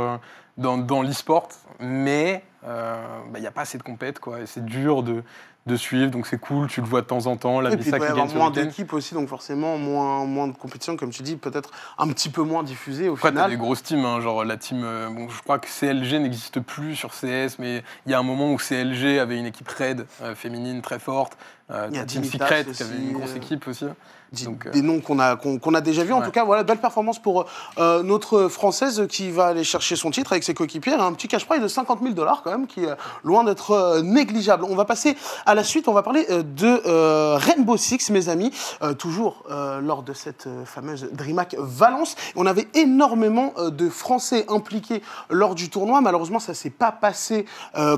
dans, 0.57 0.77
dans 0.77 1.03
l'e-sport, 1.03 1.49
mais 1.79 2.43
bah, 2.65 3.37
il 3.37 3.41
n'y 3.41 3.47
a 3.47 3.53
pas 3.53 3.61
assez 3.61 3.79
de 3.79 3.85
compètes, 3.85 4.19
quoi. 4.19 4.41
Et 4.41 4.47
c'est 4.47 4.65
dur 4.65 5.05
de, 5.05 5.23
de 5.67 5.77
suivre, 5.77 6.11
donc 6.11 6.27
c'est 6.27 6.41
cool. 6.41 6.67
Tu 6.69 6.81
le 6.81 6.87
vois 6.87 7.03
de 7.03 7.07
temps 7.07 7.27
en 7.27 7.37
temps. 7.37 7.61
La 7.61 7.73
Et 7.73 7.77
puis 7.77 7.89
il 7.89 7.93
y 7.93 7.95
avoir 7.95 8.27
moins 8.35 8.51
d'équipes 8.51 8.93
aussi, 8.93 9.15
donc 9.15 9.29
forcément 9.29 9.77
moins, 9.79 10.25
moins 10.25 10.49
de 10.49 10.57
compétition, 10.57 10.97
comme 10.97 11.11
tu 11.11 11.23
dis, 11.23 11.37
peut-être 11.37 11.71
un 11.99 12.09
petit 12.09 12.31
peu 12.31 12.43
moins 12.43 12.63
diffusée 12.63 13.09
au 13.09 13.15
Après, 13.15 13.29
final. 13.29 13.51
des 13.51 13.57
grosses 13.57 13.83
teams, 13.83 14.05
hein, 14.05 14.21
genre 14.21 14.45
la 14.45 14.57
team. 14.57 14.83
euh, 14.83 15.11
bon, 15.11 15.29
je 15.29 15.43
crois 15.43 15.59
que 15.59 15.69
CLG 15.69 16.19
n'existe 16.21 16.61
plus 16.61 16.97
sur 16.97 17.11
CS, 17.11 17.59
mais 17.59 17.83
il 18.07 18.13
y 18.13 18.15
a 18.15 18.19
un 18.19 18.23
moment 18.23 18.53
où 18.53 18.57
CLG 18.57 19.19
avait 19.19 19.39
une 19.39 19.47
équipe 19.47 19.69
raid 19.69 20.07
euh, 20.23 20.35
féminine 20.35 20.81
très 20.81 20.99
forte. 20.99 21.37
Euh, 21.71 21.89
Il 21.91 21.97
y 21.97 22.01
a 22.01 22.05
Team 22.05 22.25
Secret 22.25 22.65
qui 22.65 22.83
avait 22.83 22.97
une 22.97 23.13
grosse 23.13 23.31
euh, 23.33 23.37
équipe 23.37 23.67
aussi. 23.69 23.85
Des- 24.33 24.45
Donc, 24.45 24.67
euh, 24.67 24.71
des 24.71 24.83
noms 24.83 25.01
qu'on 25.01 25.19
a, 25.19 25.37
qu'on, 25.37 25.59
qu'on 25.59 25.73
a 25.75 25.81
déjà 25.81 26.05
vus. 26.05 26.13
En 26.13 26.19
Ouais. 26.21 26.25
tout 26.27 26.31
cas, 26.31 26.45
voilà, 26.45 26.63
belle 26.63 26.79
performance 26.79 27.19
pour 27.19 27.47
euh, 27.79 28.03
notre 28.03 28.49
Française 28.49 29.07
qui 29.09 29.31
va 29.31 29.47
aller 29.47 29.65
chercher 29.65 29.97
son 29.97 30.11
titre 30.11 30.33
avec 30.33 30.45
ses 30.45 30.53
coéquipiers. 30.53 30.93
Un 30.93 31.13
petit 31.15 31.29
cash 31.29 31.47
prize 31.47 31.63
de 31.63 31.69
50 31.69 32.01
000 32.03 32.13
dollars 32.15 32.43
quand 32.43 32.51
même, 32.51 32.67
qui 32.67 32.85
est 32.85 32.91
loin 33.25 33.43
d'être 33.45 33.71
euh, 33.71 34.03
négligeable. 34.03 34.65
On 34.65 34.75
va 34.77 34.85
passer 34.85 35.17
à 35.47 35.55
la 35.55 35.65
suite. 35.65 35.89
On 35.89 35.95
va 35.95 36.03
parler 36.03 36.27
de 36.27 37.37
Rainbow 37.37 37.77
Six, 37.79 38.11
mes 38.11 38.29
amis. 38.29 38.51
Toujours 38.99 39.45
lors 39.49 40.03
de 40.03 40.13
cette 40.13 40.47
fameuse 40.65 41.09
DreamHack 41.13 41.57
Valence. 41.59 42.15
On 42.37 42.45
avait 42.47 42.69
énormément 42.75 43.53
de 43.59 43.89
Français 43.89 44.45
impliqués 44.49 45.03
lors 45.31 45.55
du 45.55 45.71
tournoi. 45.71 46.01
Malheureusement, 46.01 46.39
ça 46.39 46.55
s'est 46.55 46.71
pas 46.71 46.93
passé 46.93 47.47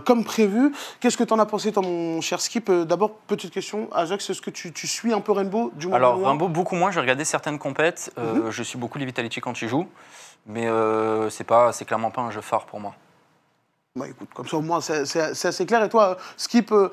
comme 0.05 0.25
prévu. 0.25 0.73
Qu'est-ce 1.01 1.17
que 1.17 1.25
tu 1.25 1.33
en 1.33 1.39
as 1.39 1.47
pensé, 1.47 1.73
toi, 1.73 1.83
mon 1.83 2.21
cher 2.21 2.41
Skip? 2.41 2.71
D'abord, 2.71 3.11
petite 3.27 3.51
question. 3.53 3.60
Ajax, 3.93 4.31
est-ce 4.31 4.41
que 4.41 4.51
tu, 4.51 4.73
tu 4.73 4.87
suis 4.87 5.13
un 5.13 5.21
peu 5.21 5.33
Rainbow 5.33 5.71
du 5.75 5.87
moins 5.87 5.97
Alors, 5.97 6.23
Rainbow, 6.23 6.49
beaucoup 6.49 6.75
moins. 6.75 6.91
J'ai 6.91 7.01
regardé 7.01 7.25
certaines 7.25 7.59
compètes. 7.59 8.13
Euh, 8.19 8.51
Je 8.51 8.63
suis 8.63 8.79
beaucoup 8.79 8.99
les 8.99 9.07
Vitality 9.07 9.41
quand 9.41 9.53
tu 9.53 9.69
joues. 9.69 9.89
Mais 10.47 10.67
euh, 10.67 11.29
c'est 11.31 11.45
pas, 11.45 11.73
c'est 11.73 11.85
clairement 11.85 12.11
pas 12.11 12.23
un 12.23 12.31
jeu 12.31 12.41
phare 12.41 12.67
pour 12.67 12.81
moi. 12.81 12.95
Bah 13.97 14.07
écoute, 14.09 14.29
comme 14.33 14.47
ça 14.47 14.57
au 14.57 14.61
moins 14.63 14.81
c'est 14.81 15.25
assez 15.25 15.67
clair. 15.67 15.83
Et 15.83 15.89
toi, 15.89 16.17
Skip, 16.37 16.71
euh, 16.71 16.91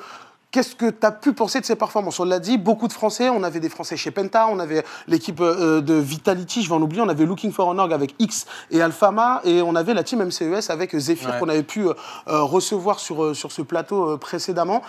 qu'est-ce 0.51 0.75
que 0.75 0.89
tu 0.89 1.05
as 1.05 1.11
pu 1.11 1.33
penser 1.33 1.59
de 1.59 1.65
ces 1.65 1.75
performances? 1.75 2.19
On 2.19 2.25
l'a 2.25 2.39
dit, 2.39 2.57
beaucoup 2.57 2.87
de 2.87 2.93
Français. 2.93 3.29
On 3.29 3.43
avait 3.43 3.59
des 3.59 3.69
Français 3.69 3.97
chez 3.97 4.11
Penta, 4.11 4.47
on 4.49 4.59
avait 4.59 4.83
l'équipe 5.07 5.39
euh, 5.41 5.81
de 5.81 5.93
Vitality, 5.93 6.63
je 6.63 6.69
vais 6.69 6.75
en 6.75 6.81
oublier, 6.81 7.01
on 7.01 7.09
avait 7.09 7.25
Looking 7.25 7.51
for 7.51 7.67
an 7.67 7.77
Org 7.77 7.93
avec 7.93 8.15
X 8.19 8.45
et 8.71 8.81
Alphama, 8.81 9.41
et 9.43 9.61
on 9.61 9.75
avait 9.75 9.93
la 9.93 10.03
team 10.03 10.23
MCES 10.23 10.69
avec 10.69 10.95
Zephyr 10.97 11.29
Ouais. 11.29 11.39
qu'on 11.39 11.49
avait 11.49 11.63
pu 11.63 11.87
euh, 11.87 11.93
euh, 12.27 12.41
recevoir 12.43 12.99
sur, 12.99 13.35
sur 13.35 13.51
ce 13.51 13.61
plateau 13.61 14.17
précédemment. 14.17 14.81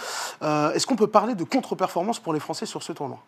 Est-ce 0.43 0.87
qu'on 0.87 0.97
peut 0.97 1.07
parler 1.07 1.35
de 1.35 1.45
contre-performance 1.45 2.19
pour 2.21 2.33
les 2.33 2.41
Français 2.41 2.67
sur 2.67 2.83
ce 2.83 2.93
tournoi? 2.93 3.19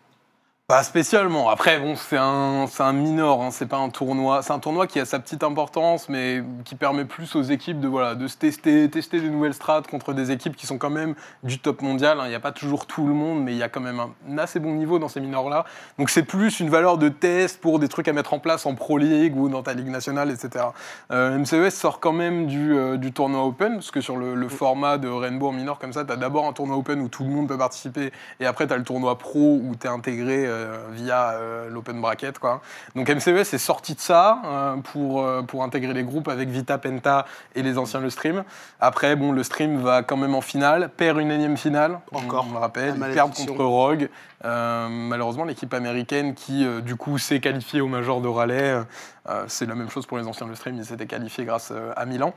Pas 0.71 0.83
spécialement. 0.83 1.49
Après, 1.49 1.81
bon, 1.81 1.97
c'est 1.97 2.15
un, 2.15 2.65
un 2.79 2.93
minor, 2.93 3.43
hein, 3.43 3.49
c'est 3.51 3.65
pas 3.65 3.75
un 3.75 3.89
tournoi. 3.89 4.41
C'est 4.41 4.53
un 4.53 4.59
tournoi 4.59 4.87
qui 4.87 5.01
a 5.01 5.05
sa 5.05 5.19
petite 5.19 5.43
importance, 5.43 6.07
mais 6.07 6.41
qui 6.63 6.75
permet 6.75 7.03
plus 7.03 7.35
aux 7.35 7.41
équipes 7.41 7.81
de, 7.81 7.89
voilà, 7.89 8.15
de 8.15 8.25
se 8.29 8.37
tester, 8.37 8.89
tester 8.89 9.19
des 9.19 9.29
nouvelles 9.29 9.53
strates 9.53 9.87
contre 9.87 10.13
des 10.13 10.31
équipes 10.31 10.55
qui 10.55 10.65
sont 10.67 10.77
quand 10.77 10.89
même 10.89 11.15
du 11.43 11.59
top 11.59 11.81
mondial. 11.81 12.21
hein. 12.21 12.23
Il 12.27 12.29
n'y 12.29 12.35
a 12.35 12.39
pas 12.39 12.53
toujours 12.53 12.85
tout 12.85 13.05
le 13.05 13.13
monde, 13.13 13.43
mais 13.43 13.51
il 13.51 13.57
y 13.57 13.63
a 13.63 13.67
quand 13.67 13.81
même 13.81 13.99
un, 13.99 14.37
assez 14.37 14.61
bon 14.61 14.71
niveau 14.71 14.97
dans 14.97 15.09
ces 15.09 15.19
minors-là. 15.19 15.65
Donc 15.99 16.09
c'est 16.09 16.23
plus 16.23 16.61
une 16.61 16.69
valeur 16.69 16.97
de 16.97 17.09
test 17.09 17.59
pour 17.59 17.77
des 17.77 17.89
trucs 17.89 18.07
à 18.07 18.13
mettre 18.13 18.33
en 18.33 18.39
place 18.39 18.65
en 18.65 18.73
Pro 18.73 18.97
League 18.97 19.35
ou 19.35 19.49
dans 19.49 19.63
ta 19.63 19.73
Ligue 19.73 19.89
nationale, 19.89 20.31
etc. 20.31 20.67
Euh, 21.11 21.37
MCES 21.37 21.71
sort 21.71 21.99
quand 21.99 22.13
même 22.13 22.47
du, 22.47 22.77
euh, 22.77 22.95
du 22.95 23.11
tournoi 23.11 23.43
Open, 23.43 23.73
parce 23.73 23.91
que 23.91 23.99
sur 23.99 24.15
le, 24.15 24.35
le 24.35 24.47
format 24.47 24.97
de 24.97 25.09
Rainbow 25.09 25.49
en 25.49 25.51
minor 25.51 25.79
comme 25.79 25.91
ça, 25.91 26.05
tu 26.05 26.13
as 26.13 26.15
d'abord 26.15 26.47
un 26.47 26.53
tournoi 26.53 26.77
Open 26.77 27.01
où 27.01 27.09
tout 27.09 27.25
le 27.25 27.29
monde 27.29 27.49
peut 27.49 27.57
participer, 27.57 28.13
et 28.39 28.45
après 28.45 28.67
tu 28.67 28.73
as 28.73 28.77
le 28.77 28.83
tournoi 28.83 29.17
Pro 29.17 29.59
où 29.61 29.75
tu 29.77 29.85
es 29.85 29.89
intégré 29.89 30.45
euh, 30.47 30.60
via 30.91 31.31
euh, 31.31 31.69
l'Open 31.69 31.99
Bracket. 32.01 32.39
Quoi. 32.39 32.61
Donc 32.95 33.09
MCES 33.09 33.53
est 33.53 33.57
sorti 33.57 33.95
de 33.95 33.99
ça 33.99 34.41
euh, 34.45 34.75
pour, 34.77 35.23
euh, 35.23 35.41
pour 35.41 35.63
intégrer 35.63 35.93
les 35.93 36.03
groupes 36.03 36.27
avec 36.27 36.49
Vita, 36.49 36.77
Penta 36.77 37.25
et 37.55 37.63
les 37.63 37.77
anciens 37.77 37.99
le 37.99 38.09
stream. 38.09 38.43
Après, 38.79 39.15
bon, 39.15 39.31
le 39.31 39.43
stream 39.43 39.81
va 39.81 40.03
quand 40.03 40.17
même 40.17 40.35
en 40.35 40.41
finale, 40.41 40.89
perd 40.89 41.19
une 41.19 41.31
énième 41.31 41.57
finale, 41.57 41.99
Encore. 42.11 42.47
on 42.49 42.53
le 42.53 42.59
rappelle, 42.59 42.95
malédiction. 42.95 43.45
contre 43.45 43.63
Rogue. 43.63 44.09
Euh, 44.43 44.87
malheureusement, 44.89 45.43
l'équipe 45.43 45.73
américaine 45.73 46.33
qui, 46.33 46.65
euh, 46.65 46.81
du 46.81 46.95
coup, 46.95 47.17
s'est 47.17 47.39
qualifiée 47.39 47.81
au 47.81 47.87
Major 47.87 48.21
de 48.21 48.27
Raleigh, 48.27 48.83
euh, 49.29 49.45
c'est 49.47 49.67
la 49.67 49.75
même 49.75 49.89
chose 49.89 50.05
pour 50.05 50.17
les 50.17 50.27
anciens 50.27 50.47
de 50.47 50.55
stream, 50.55 50.75
ils 50.77 50.85
s'étaient 50.85 51.05
qualifiés 51.05 51.45
grâce 51.45 51.69
euh, 51.71 51.93
à 51.95 52.05
Milan. 52.05 52.33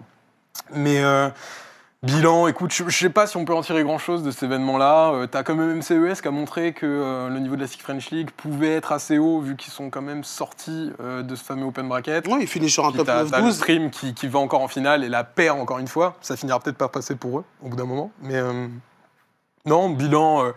Mais 0.75 1.03
euh, 1.03 1.29
bilan, 2.05 2.47
écoute, 2.49 2.73
je 2.73 2.85
ne 2.85 2.91
sais 2.91 3.11
pas 3.11 3.27
si 3.27 3.37
on 3.37 3.45
peut 3.45 3.55
en 3.55 3.63
tirer 3.63 3.83
grand-chose 3.83 4.23
de 4.23 4.31
cet 4.31 4.45
événement-là. 4.45 5.27
tu 5.31 5.37
as 5.37 5.43
quand 5.43 5.55
même 5.55 5.79
MCES 5.79 6.21
qui 6.21 6.29
a 6.29 6.31
montré 6.31 6.73
que 6.73 6.87
euh, 6.87 7.29
le 7.29 7.41
niveau 7.41 7.57
de 7.57 7.61
la 7.63 7.67
French 7.67 8.11
League 8.11 8.31
pouvait 8.31 8.75
être 8.75 8.93
assez 8.93 9.19
haut, 9.19 9.41
vu 9.41 9.57
qu'ils 9.57 9.73
sont 9.73 9.91
quand 9.91 10.03
même 10.03 10.25
sortis 10.25 10.93
euh, 11.01 11.23
de 11.23 11.35
ce 11.35 11.43
fameux 11.43 11.67
Open 11.67 11.89
Bracket. 11.89 12.27
Oui, 12.29 12.39
il 12.43 12.47
finit 12.47 12.71
sur 12.71 12.87
un 12.87 12.93
top 12.93 13.07
t'as- 13.07 13.25
t'as 13.25 13.41
le 13.41 13.47
9-12. 13.49 13.53
stream 13.53 13.91
qui, 13.91 14.15
qui 14.15 14.29
va 14.29 14.39
encore 14.39 14.61
en 14.63 14.69
finale 14.69 15.03
et 15.05 15.09
la 15.09 15.25
perd 15.25 15.59
encore 15.59 15.79
une 15.79 15.89
fois. 15.89 16.17
Ça 16.21 16.37
finira 16.37 16.61
peut-être 16.61 16.79
par 16.79 16.91
passer 16.91 17.15
pour 17.17 17.39
eux 17.41 17.45
au 17.63 17.69
bout 17.69 17.77
d'un 17.77 17.85
moment. 17.87 18.11
Mais 18.23 18.37
euh, 18.37 18.67
non, 19.67 19.89
bilan, 19.91 20.45
euh, 20.45 20.53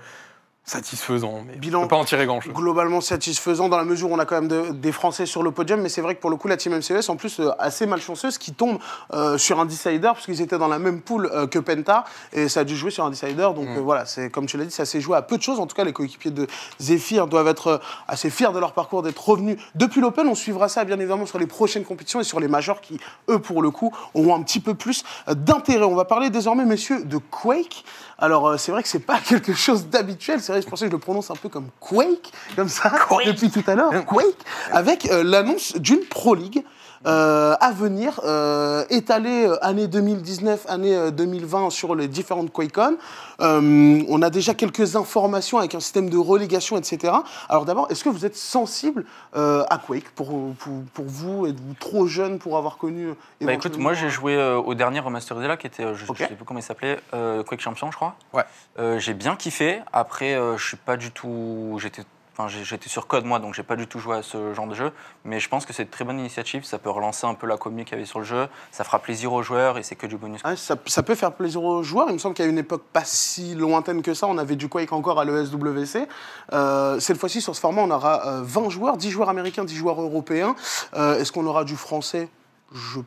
satisfaisant, 0.67 1.43
mais 1.47 1.55
Bilan- 1.55 1.87
pas 1.87 1.95
en 1.95 2.03
tirer 2.03 2.25
grand-chose. 2.25 2.53
globalement 2.53 2.99
satisfaisant 2.99 3.69
dans 3.69 3.77
la 3.77 3.85
mesure 3.85 4.11
où 4.11 4.13
on 4.13 4.19
a 4.19 4.25
quand 4.25 4.35
même 4.35 4.49
de- 4.49 4.71
des 4.73 4.91
Français 4.91 5.25
sur 5.25 5.41
le 5.41 5.51
podium, 5.51 5.79
mais 5.81 5.87
c'est 5.87 6.01
vrai 6.01 6.13
que 6.13 6.19
pour 6.19 6.29
le 6.29 6.35
coup, 6.35 6.49
la 6.49 6.57
team 6.57 6.73
MCES, 6.73 7.09
en 7.09 7.15
plus, 7.15 7.39
euh, 7.39 7.51
assez 7.57 7.85
malchanceuse, 7.85 8.37
qui 8.37 8.53
tombe 8.53 8.77
euh, 9.13 9.37
sur 9.37 9.59
un 9.61 9.65
decider, 9.65 10.01
parce 10.01 10.25
qu'ils 10.25 10.41
étaient 10.41 10.57
dans 10.57 10.67
la 10.67 10.77
même 10.77 10.99
poule 11.01 11.29
euh, 11.33 11.47
que 11.47 11.57
Penta, 11.59 12.03
et 12.33 12.49
ça 12.49 12.59
a 12.59 12.63
dû 12.65 12.75
jouer 12.75 12.91
sur 12.91 13.05
un 13.05 13.09
decider. 13.09 13.33
Donc 13.55 13.69
Mm. 13.69 13.79
voilà, 13.79 14.05
c'est 14.05 14.29
comme 14.29 14.45
tu 14.45 14.57
l'as 14.57 14.65
dit, 14.65 14.71
ça 14.71 14.85
s'est 14.85 14.99
joué 14.99 15.15
à 15.15 15.21
peu 15.21 15.37
de 15.37 15.41
choses. 15.41 15.59
En 15.61 15.67
tout 15.67 15.75
cas, 15.75 15.85
les 15.85 15.93
coéquipiers 15.93 16.31
de 16.31 16.47
Zephyr 16.81 17.27
doivent 17.27 17.47
être 17.47 17.79
assez 18.09 18.29
fiers 18.29 18.51
de 18.53 18.59
leur 18.59 18.73
parcours, 18.73 19.01
d'être 19.03 19.25
revenus 19.25 19.57
depuis 19.75 20.01
l'Open. 20.01 20.27
On 20.27 20.35
suivra 20.35 20.67
ça, 20.67 20.83
bien 20.83 20.99
évidemment, 20.99 21.25
sur 21.25 21.39
les 21.39 21.47
prochaines 21.47 21.85
compétitions 21.85 22.19
et 22.19 22.25
sur 22.25 22.41
les 22.41 22.49
majors 22.49 22.81
qui, 22.81 22.99
eux, 23.29 23.39
pour 23.39 23.61
le 23.61 23.71
coup, 23.71 23.93
auront 24.13 24.35
un 24.35 24.41
petit 24.43 24.59
peu 24.59 24.73
plus 24.73 25.03
d'intérêt. 25.27 25.85
On 25.85 25.95
va 25.95 26.05
parler 26.05 26.29
désormais, 26.29 26.65
messieurs, 26.65 27.03
de 27.05 27.17
Quake. 27.17 27.85
Alors, 28.19 28.59
c'est 28.59 28.71
vrai 28.71 28.81
que 28.83 28.89
c'est 28.89 28.99
pas 28.99 29.19
quelque 29.25 29.53
chose 29.53 29.87
d'habituel. 29.87 30.41
C'est 30.41 30.56
c'est 30.61 30.69
pour 30.69 30.77
ça 30.77 30.85
que 30.85 30.91
je 30.91 30.95
le 30.95 31.01
prononce 31.01 31.31
un 31.31 31.35
peu 31.35 31.49
comme 31.49 31.69
Quake, 31.79 32.31
comme 32.55 32.69
ça, 32.69 32.91
depuis 33.25 33.49
tout 33.49 33.63
à 33.67 33.75
l'heure. 33.75 34.05
Quake, 34.05 34.35
avec 34.71 35.09
euh, 35.11 35.23
l'annonce 35.23 35.75
d'une 35.77 36.01
Pro 36.01 36.35
League. 36.35 36.63
Euh, 37.05 37.55
à 37.59 37.71
venir, 37.71 38.19
euh, 38.23 38.83
euh, 38.91 39.57
année 39.61 39.87
2019, 39.87 40.65
année 40.67 40.95
euh, 40.95 41.11
2020 41.11 41.69
sur 41.69 41.95
les 41.95 42.07
différentes 42.07 42.51
QuakeCon. 42.51 42.97
Euh, 43.39 44.03
on 44.07 44.21
a 44.21 44.29
déjà 44.29 44.53
quelques 44.53 44.95
informations 44.95 45.57
avec 45.57 45.75
un 45.75 45.79
système 45.79 46.09
de 46.09 46.17
relégation, 46.17 46.77
etc. 46.77 47.13
Alors 47.49 47.65
d'abord, 47.65 47.87
est-ce 47.91 48.03
que 48.03 48.09
vous 48.09 48.25
êtes 48.25 48.35
sensible 48.35 49.05
euh, 49.35 49.63
à 49.69 49.77
Quake 49.77 50.09
pour, 50.15 50.53
pour, 50.55 50.83
pour 50.93 51.05
vous? 51.05 51.45
Êtes-vous 51.45 51.73
trop 51.79 52.07
jeune 52.07 52.39
pour 52.39 52.57
avoir 52.57 52.77
connu 52.77 53.09
euh, 53.09 53.13
Bah 53.41 53.53
écoute, 53.53 53.77
moi 53.77 53.93
j'ai 53.93 54.09
joué 54.09 54.35
euh, 54.35 54.57
au 54.57 54.73
dernier 54.73 54.99
remasterisé 54.99 55.47
là, 55.47 55.57
qui 55.57 55.67
était, 55.67 55.83
euh, 55.83 55.93
je, 55.93 56.05
je 56.05 56.13
sais 56.13 56.35
plus 56.35 56.45
comment 56.45 56.59
il 56.59 56.63
s'appelait, 56.63 56.99
euh, 57.13 57.43
Quake 57.43 57.61
Champion, 57.61 57.91
je 57.91 57.95
crois. 57.95 58.15
Ouais. 58.33 58.43
Euh, 58.79 58.99
j'ai 58.99 59.13
bien 59.13 59.35
kiffé. 59.35 59.81
Après, 59.93 60.33
euh, 60.33 60.57
je 60.57 60.67
suis 60.67 60.77
pas 60.77 60.97
du 60.97 61.11
tout, 61.11 61.77
j'étais, 61.79 62.03
enfin 62.37 62.47
j'étais 62.47 62.89
sur 62.89 63.07
code 63.07 63.25
moi, 63.25 63.39
donc 63.39 63.53
j'ai 63.55 63.63
pas 63.63 63.75
du 63.75 63.87
tout 63.87 63.99
joué 63.99 64.17
à 64.17 64.21
ce 64.21 64.53
genre 64.53 64.67
de 64.67 64.75
jeu. 64.75 64.91
Mais 65.25 65.39
je 65.39 65.49
pense 65.49 65.65
que 65.65 65.73
c'est 65.73 65.83
une 65.83 65.89
très 65.89 66.05
bonne 66.05 66.19
initiative. 66.19 66.63
Ça 66.63 66.77
peut 66.77 66.89
relancer 66.89 67.25
un 67.25 67.33
peu 67.33 67.47
la 67.47 67.57
commune 67.57 67.83
qu'il 67.83 67.93
y 67.93 67.97
avait 67.97 68.05
sur 68.05 68.19
le 68.19 68.25
jeu. 68.25 68.47
Ça 68.71 68.83
fera 68.83 68.99
plaisir 68.99 69.33
aux 69.33 69.41
joueurs 69.41 69.77
et 69.77 69.83
c'est 69.83 69.95
que 69.95 70.05
du 70.05 70.17
bonus. 70.17 70.43
Ouais, 70.43 70.55
ça, 70.55 70.75
ça 70.85 71.03
peut 71.03 71.15
faire 71.15 71.33
plaisir 71.33 71.63
aux 71.63 71.81
joueurs. 71.83 72.07
Il 72.09 72.13
me 72.13 72.19
semble 72.19 72.35
qu'à 72.35 72.45
une 72.45 72.57
époque 72.57 72.83
pas 72.93 73.03
si 73.03 73.55
lointaine 73.55 74.01
que 74.01 74.13
ça, 74.13 74.27
on 74.27 74.37
avait 74.37 74.55
du 74.55 74.69
Quake 74.69 74.93
encore 74.93 75.19
à 75.19 75.25
l'ESWC. 75.25 76.07
Euh, 76.53 76.99
cette 76.99 77.17
fois-ci, 77.17 77.41
sur 77.41 77.55
ce 77.55 77.59
format, 77.59 77.81
on 77.81 77.91
aura 77.91 78.27
euh, 78.27 78.41
20 78.43 78.69
joueurs, 78.69 78.97
10 78.97 79.09
joueurs 79.09 79.29
américains, 79.29 79.65
10 79.65 79.75
joueurs 79.75 80.01
européens. 80.01 80.55
Euh, 80.95 81.19
Est-ce 81.19 81.31
qu'on 81.31 81.45
aura 81.45 81.63
du 81.63 81.75
français? 81.75 82.29
Je 82.73 82.99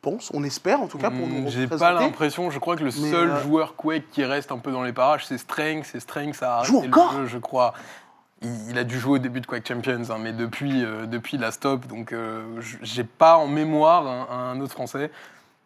pense, 0.00 0.30
on 0.34 0.42
espère 0.42 0.80
en 0.80 0.88
tout 0.88 0.98
cas 0.98 1.10
pour 1.10 1.28
nous 1.28 1.42
Hmm, 1.42 1.48
J'ai 1.48 1.68
pas 1.68 1.92
l'impression, 1.92 2.50
je 2.50 2.58
crois 2.58 2.76
que 2.76 2.82
le 2.82 2.90
Mais, 3.00 3.10
seul 3.10 3.30
euh, 3.30 3.42
joueur 3.42 3.76
Quake 3.76 4.10
qui 4.10 4.24
reste 4.24 4.50
un 4.50 4.58
peu 4.58 4.72
dans 4.72 4.82
les 4.82 4.92
parages, 4.92 5.26
c'est 5.26 5.38
Strength. 5.38 5.86
C'est 5.92 6.00
Strength, 6.00 6.34
ça 6.34 6.58
a 6.58 6.62
Joue 6.64 6.78
arrêté 6.78 6.88
encore 6.88 7.12
le 7.18 7.26
jeu, 7.26 7.34
je 7.34 7.38
crois. 7.38 7.72
Il, 8.42 8.70
il 8.70 8.78
a 8.78 8.84
dû 8.84 8.98
jouer 8.98 9.14
au 9.14 9.18
début 9.18 9.40
de 9.40 9.46
Quake 9.46 9.66
Champions, 9.66 10.02
hein, 10.10 10.18
mais 10.20 10.32
depuis, 10.32 10.84
euh, 10.84 11.06
depuis 11.06 11.38
la 11.38 11.50
stop, 11.52 11.86
donc 11.86 12.12
euh, 12.12 12.42
j'ai 12.82 13.04
pas 13.04 13.36
en 13.36 13.46
mémoire 13.46 14.06
un, 14.06 14.50
un 14.52 14.60
autre 14.60 14.72
français. 14.72 15.10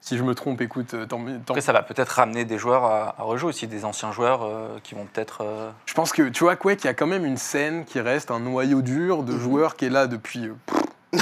Si 0.02 0.16
je 0.16 0.22
me 0.22 0.34
trompe, 0.34 0.60
écoute, 0.60 0.94
euh, 0.94 1.04
tant, 1.06 1.18
tant 1.24 1.54
Après, 1.54 1.60
ça 1.62 1.72
va 1.72 1.82
peut-être 1.82 2.10
ramener 2.10 2.44
des 2.44 2.58
joueurs 2.58 2.84
à, 2.84 3.14
à 3.18 3.22
rejouer 3.24 3.48
aussi, 3.48 3.66
des 3.66 3.84
anciens 3.84 4.12
joueurs 4.12 4.42
euh, 4.44 4.78
qui 4.84 4.94
vont 4.94 5.04
peut-être. 5.12 5.42
euh, 5.42 5.70
Je 5.86 5.94
pense 5.94 6.12
que, 6.12 6.22
tu 6.28 6.44
vois, 6.44 6.54
Quake, 6.54 6.84
il 6.84 6.86
y 6.86 6.90
a 6.90 6.94
quand 6.94 7.08
même 7.08 7.24
une 7.24 7.38
scène 7.38 7.84
qui 7.84 7.98
reste 7.98 8.30
un 8.30 8.38
noyau 8.38 8.82
dur 8.82 9.22
de 9.24 9.32
Mhm. 9.32 9.38
joueurs 9.40 9.74
qui 9.76 9.86
est 9.86 9.90
là 9.90 10.06
depuis. 10.06 10.50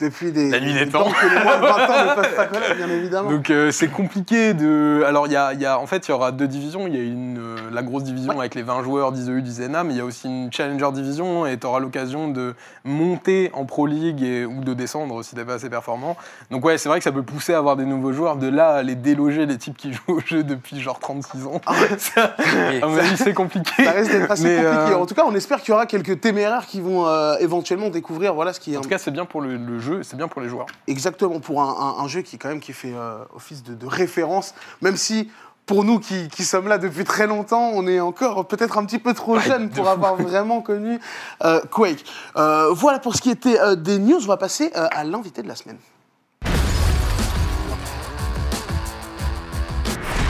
Depuis 0.00 0.32
des, 0.32 0.50
La 0.50 0.60
nuit 0.60 0.72
des 0.72 0.88
temps. 0.88 1.04
que 1.10 1.26
les 1.26 1.42
moins 1.44 1.56
de 1.58 1.62
20 1.62 1.68
ans 1.68 2.10
ne 2.16 2.22
peuvent 2.22 2.34
pas 2.36 2.46
connaître, 2.52 2.76
bien 2.76 2.88
évidemment. 2.88 3.30
Donc 3.30 3.50
euh, 3.50 3.70
c'est 3.70 3.88
compliqué 3.88 4.54
de. 4.54 5.02
Alors 5.06 5.26
il 5.26 5.32
y 5.32 5.36
a, 5.36 5.52
il 5.52 5.60
y 5.60 5.66
a- 5.66 5.78
en 5.78 5.86
fait 5.86 6.08
il 6.08 6.10
y 6.10 6.14
aura 6.14 6.32
deux 6.32 6.48
divisions. 6.48 6.86
Il 6.86 6.96
y 6.96 6.98
a 6.98 7.02
une 7.02 7.38
euh, 7.38 7.56
la 7.72 7.82
grosse 7.82 8.04
division 8.04 8.38
avec 8.40 8.54
les 8.54 8.62
20 8.62 8.82
joueurs 8.82 9.12
d'ISEU 9.12 9.42
du 9.42 9.50
Zena, 9.50 9.84
mais 9.84 9.94
il 9.94 9.96
y 9.98 10.00
a 10.00 10.04
aussi 10.04 10.26
une 10.26 10.52
Challenger 10.52 10.90
division 10.92 11.46
et 11.46 11.58
tu 11.58 11.66
auras 11.66 11.80
l'occasion 11.80 12.28
de 12.28 12.54
monter 12.84 13.50
en 13.52 13.64
Pro 13.64 13.86
League 13.86 14.22
et- 14.22 14.46
ou 14.46 14.64
de 14.64 14.74
descendre 14.74 15.22
si 15.22 15.34
t'es 15.34 15.44
pas 15.44 15.54
assez 15.54 15.70
performant. 15.70 16.16
Donc 16.50 16.64
ouais 16.64 16.78
c'est 16.78 16.88
vrai 16.88 16.98
que 16.98 17.04
ça 17.04 17.12
peut 17.12 17.22
pousser 17.22 17.54
à 17.54 17.58
avoir 17.58 17.76
des 17.76 17.84
nouveaux 17.84 18.12
joueurs. 18.12 18.36
De 18.36 18.48
là 18.48 18.70
à 18.76 18.82
les 18.82 18.94
déloger 18.94 19.46
les 19.46 19.58
types 19.58 19.76
qui 19.76 19.92
jouent 19.94 20.00
au 20.16 20.20
jeu 20.24 20.42
depuis 20.42 20.80
genre 20.80 20.98
36 20.98 21.46
ans. 21.46 21.60
Ça, 21.98 22.34
oui. 22.70 22.80
à 22.82 22.86
mon 22.86 22.96
avis 22.96 23.16
c'est 23.16 23.34
compliqué. 23.34 23.84
Ça 23.84 23.92
risque 23.92 24.12
d'être 24.12 24.30
assez 24.30 24.44
Mais, 24.44 24.56
compliqué. 24.64 24.92
euh, 24.94 24.98
En 24.98 25.06
tout 25.06 25.14
cas, 25.14 25.24
on 25.26 25.34
espère 25.34 25.60
qu'il 25.60 25.70
y 25.70 25.72
aura 25.74 25.86
quelques 25.86 26.20
téméraires 26.20 26.66
qui 26.66 26.80
vont 26.80 27.06
euh, 27.06 27.34
éventuellement 27.40 27.88
découvrir 27.90 28.34
voilà, 28.34 28.52
ce 28.52 28.60
qui 28.60 28.74
est 28.74 28.76
En 28.76 28.80
tout 28.80 28.88
cas 28.88 28.98
c'est 28.98 29.10
bien 29.10 29.24
pour 29.24 29.40
le, 29.40 29.56
le 29.56 29.78
jeu, 29.78 29.89
c'est 30.02 30.16
bien 30.16 30.28
pour 30.28 30.40
les 30.40 30.48
joueurs. 30.48 30.66
Exactement, 30.86 31.40
pour 31.40 31.60
un, 31.62 31.68
un- 31.98 32.04
un 32.04 32.08
jeu 32.08 32.22
qui, 32.22 32.38
quand 32.38 32.48
même, 32.48 32.60
qui 32.60 32.72
fait 32.72 32.92
euh, 32.94 33.18
office 33.34 33.62
de, 33.62 33.74
de 33.74 33.86
référence, 33.86 34.54
même 34.82 34.96
si 34.96 35.30
pour 35.66 35.84
nous 35.84 36.00
qui, 36.00 36.28
qui 36.28 36.44
sommes 36.44 36.66
là 36.66 36.78
depuis 36.78 37.04
très 37.04 37.26
longtemps, 37.28 37.70
on 37.74 37.86
est 37.86 38.00
encore 38.00 38.48
peut-être 38.48 38.76
un 38.78 38.84
petit 38.84 38.98
peu 38.98 39.14
trop 39.14 39.38
jeunes 39.38 39.70
pour 39.70 39.88
avoir 39.88 40.16
vraiment 40.28 40.62
connu 40.62 40.98
euh, 41.44 41.60
Quake. 41.70 42.04
Euh, 42.36 42.72
voilà 42.72 42.98
pour 42.98 43.14
ce 43.14 43.20
qui 43.22 43.30
était 43.30 43.76
des 43.76 43.98
news, 43.98 44.18
on 44.22 44.26
va 44.26 44.36
passer 44.36 44.72
à 44.74 45.04
l'invité 45.04 45.42
de 45.42 45.48
la 45.48 45.54
semaine. 45.54 45.78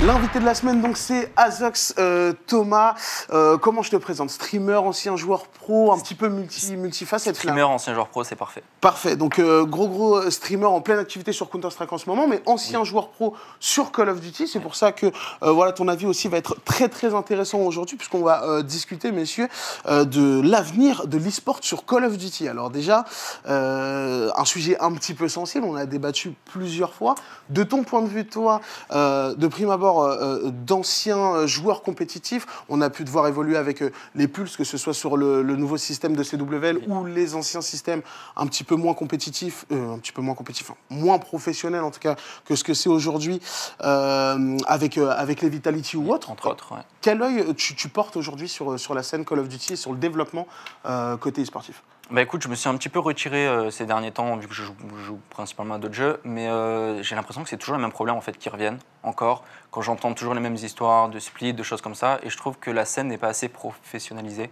L'invité 0.07 0.41
de 0.41 0.47
la 0.47 0.55
semaine, 0.55 0.81
donc, 0.81 0.97
c'est 0.97 1.31
Azox 1.37 1.93
euh, 1.99 2.33
Thomas. 2.47 2.95
Euh, 3.35 3.59
comment 3.59 3.83
je 3.83 3.91
te 3.91 3.97
présente? 3.97 4.31
Streamer, 4.31 4.77
ancien 4.77 5.15
joueur 5.15 5.47
pro, 5.47 5.93
un 5.93 5.99
petit 5.99 6.15
peu 6.15 6.29
multi, 6.29 6.75
multifacette. 6.75 7.35
là. 7.35 7.39
Streamer, 7.39 7.65
ancien 7.65 7.93
joueur 7.93 8.09
pro, 8.09 8.25
c'est 8.25 8.35
parfait. 8.35 8.63
Parfait. 8.81 9.15
Donc, 9.17 9.39
euh, 9.39 9.67
gros, 9.67 9.89
gros 9.89 10.31
streamer 10.31 10.65
en 10.65 10.81
pleine 10.81 10.99
activité 10.99 11.33
sur 11.33 11.51
Counter-Strike 11.51 11.93
en 11.93 11.99
ce 11.99 12.09
moment, 12.09 12.27
mais 12.27 12.41
ancien 12.47 12.83
joueur 12.83 13.11
pro 13.11 13.35
sur 13.59 13.93
Call 13.93 14.09
of 14.09 14.23
Duty. 14.23 14.49
C'est 14.49 14.61
pour 14.61 14.75
ça 14.75 14.93
que 14.93 15.13
voilà, 15.43 15.73
ton 15.73 15.87
avis 15.87 16.07
aussi 16.07 16.29
va 16.29 16.39
être 16.39 16.57
très, 16.65 16.89
très 16.89 17.15
intéressant 17.15 17.59
aujourd'hui, 17.59 17.99
puisqu'on 17.99 18.23
va 18.23 18.63
discuter, 18.63 19.13
messieurs, 19.13 19.49
de 19.87 20.41
l'avenir 20.41 21.09
de 21.09 21.19
l'e-sport 21.19 21.59
sur 21.61 21.85
Call 21.85 22.07
of 22.07 22.17
Duty. 22.17 22.49
Alors, 22.49 22.71
déjà, 22.71 23.05
un 23.45 24.45
sujet 24.47 24.79
un 24.81 24.93
petit 24.93 25.13
peu 25.13 25.29
sensible, 25.29 25.67
on 25.67 25.77
a 25.77 25.85
débattu 25.85 26.33
plusieurs 26.47 26.95
fois. 26.95 27.17
De 27.51 27.65
ton 27.65 27.83
point 27.83 28.01
de 28.01 28.09
vue, 28.09 28.27
toi, 28.27 28.63
de 28.91 29.47
prime 29.47 29.69
abord, 29.69 29.90
euh, 29.99 30.47
euh, 30.47 30.51
d'anciens 30.51 31.35
euh, 31.35 31.47
joueurs 31.47 31.83
compétitifs, 31.83 32.47
on 32.69 32.81
a 32.81 32.91
pu 32.91 33.05
te 33.05 33.11
voir 33.11 33.27
évoluer 33.27 33.57
avec 33.57 33.83
les 34.15 34.29
pulses, 34.29 34.57
que 34.57 34.65
ce 34.65 34.79
soit 34.79 34.95
sur 34.95 35.17
le, 35.17 35.43
le 35.43 35.57
nouveau 35.57 35.77
système 35.77 36.17
de 36.17 36.23
CWL 36.23 36.81
ou 36.89 37.05
les 37.05 37.35
anciens 37.35 37.61
systèmes 37.61 38.03
un 38.37 38.47
petit 38.47 38.65
peu 38.65 38.77
moins 38.77 38.95
compétitifs, 38.95 39.65
euh, 39.73 39.95
un 39.95 39.99
petit 39.99 40.13
peu 40.13 40.23
moins 40.23 40.35
compétitifs, 40.35 40.73
moins 40.89 41.19
professionnels 41.19 41.83
en 41.83 41.91
tout 41.91 42.01
cas 42.01 42.17
que 42.45 42.55
ce 42.55 42.65
que 42.65 42.75
c'est 42.75 42.89
aujourd'hui 42.89 43.41
avec, 43.81 44.99
avec 44.99 45.43
les 45.43 45.49
Vitality 45.49 45.97
ou 45.97 46.13
autres. 46.13 46.31
Entre 46.31 46.49
autres, 46.49 46.73
ouais. 46.73 46.83
Quel 47.01 47.23
œil 47.23 47.55
tu, 47.55 47.75
tu 47.75 47.89
portes 47.89 48.17
aujourd'hui 48.17 48.49
sur, 48.49 48.79
sur 48.79 48.95
la 48.95 49.03
scène 49.03 49.25
Call 49.25 49.39
of 49.39 49.49
Duty 49.49 49.73
et 49.73 49.77
sur 49.77 49.93
le 49.93 49.99
développement 49.99 50.47
euh, 50.85 51.17
côté 51.17 51.45
sportif 51.45 51.83
Bah 52.11 52.21
écoute, 52.21 52.43
je 52.43 52.49
me 52.49 52.55
suis 52.55 52.69
un 52.69 52.77
petit 52.77 52.91
peu 52.91 52.99
retiré 52.99 53.47
euh, 53.47 53.71
ces 53.71 53.87
derniers 53.87 54.13
temps, 54.13 54.37
vu 54.37 54.47
que 54.47 54.55
je 54.55 54.63
joue, 54.65 54.75
je 54.99 55.05
joue 55.05 55.19
principalement 55.31 55.75
à 55.75 55.79
d'autres 55.79 55.95
jeux, 55.95 56.21
mais 56.25 56.49
euh, 56.49 57.03
j'ai 57.03 57.15
l'impression 57.15 57.43
que 57.43 57.49
c'est 57.49 57.57
toujours 57.57 57.77
les 57.77 57.83
mêmes 57.83 57.93
problèmes 57.93 58.17
en 58.17 58.21
fait 58.21 58.37
qui 58.37 58.51
reviennent 58.51 58.79
encore. 59.03 59.45
Quand 59.71 59.81
j'entends 59.81 60.13
toujours 60.13 60.35
les 60.35 60.41
mêmes 60.41 60.57
histoires 60.57 61.09
de 61.09 61.19
split, 61.19 61.55
de 61.55 61.63
choses 61.63 61.81
comme 61.81 61.95
ça, 61.95 62.19
et 62.23 62.29
je 62.29 62.37
trouve 62.37 62.59
que 62.59 62.71
la 62.71 62.85
scène 62.85 63.09
n'est 63.09 63.19
pas 63.19 63.29
assez 63.29 63.49
professionnalisée 63.49 64.51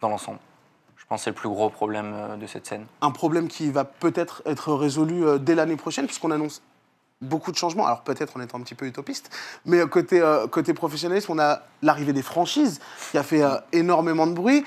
dans 0.00 0.08
l'ensemble. 0.08 0.38
Je 0.96 1.04
pense 1.14 1.20
que 1.20 1.24
c'est 1.24 1.30
le 1.30 1.36
plus 1.36 1.48
gros 1.48 1.70
problème 1.70 2.12
euh, 2.14 2.36
de 2.36 2.46
cette 2.46 2.66
scène. 2.66 2.84
un 3.00 3.10
problème 3.10 3.48
qui 3.48 3.70
va 3.70 3.84
peut-être 3.84 4.42
être 4.44 4.74
résolu 4.74 5.24
euh, 5.24 5.38
dès 5.38 5.54
l'année 5.54 5.76
prochaine, 5.76 6.04
puisqu'on 6.04 6.30
annonce 6.30 6.60
beaucoup 7.20 7.52
de 7.52 7.56
changements. 7.56 7.86
Alors 7.86 8.02
peut-être 8.02 8.36
en 8.36 8.40
étant 8.40 8.58
un 8.58 8.62
petit 8.62 8.74
peu 8.74 8.86
utopiste, 8.86 9.30
mais 9.64 9.78
euh, 9.78 9.86
côté, 9.86 10.20
euh, 10.20 10.46
côté 10.46 10.74
professionnalisme, 10.74 11.32
on 11.32 11.38
a 11.38 11.62
l'arrivée 11.82 12.12
des 12.12 12.22
franchises 12.22 12.80
qui 13.10 13.18
a 13.18 13.22
fait 13.22 13.42
euh, 13.42 13.56
énormément 13.72 14.26
de 14.26 14.32
bruit. 14.32 14.64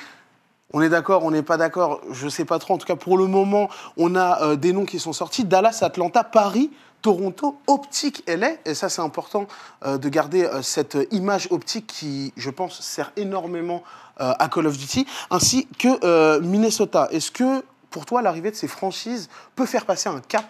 On 0.74 0.82
est 0.82 0.90
d'accord, 0.90 1.24
on 1.26 1.32
n'est 1.32 1.44
pas 1.44 1.58
d'accord, 1.58 2.02
je 2.12 2.30
sais 2.30 2.46
pas 2.46 2.58
trop. 2.60 2.76
En 2.76 2.78
tout 2.78 2.88
cas, 2.88 2.96
pour 2.96 3.18
le 3.18 3.28
moment, 3.28 3.70
on 3.98 4.16
a 4.16 4.56
des 4.56 4.72
noms 4.72 4.86
qui 4.86 5.00
sont 5.00 5.12
sortis 5.12 5.44
Dallas, 5.44 5.80
Atlanta, 5.82 6.24
Paris. 6.24 6.72
Toronto, 7.02 7.58
Optique 7.66 8.24
LA, 8.28 8.52
et 8.64 8.76
ça 8.76 8.88
c'est 8.88 9.02
important 9.02 9.48
de 9.84 10.08
garder 10.08 10.48
cette 10.62 11.00
image 11.10 11.48
optique 11.50 11.88
qui, 11.88 12.32
je 12.38 12.52
pense, 12.52 12.80
sert 12.80 13.12
énormément 13.18 13.82
à 14.18 14.48
Call 14.50 14.68
of 14.68 14.78
Duty, 14.78 15.08
ainsi 15.32 15.68
que 15.80 16.40
Minnesota. 16.42 17.08
Est-ce 17.10 17.32
que 17.32 17.66
pour 17.90 18.06
toi 18.06 18.22
l'arrivée 18.22 18.52
de 18.52 18.56
ces 18.56 18.68
franchises 18.68 19.30
peut 19.56 19.66
faire 19.66 19.88
passer 19.88 20.10
un 20.10 20.20
cap 20.20 20.46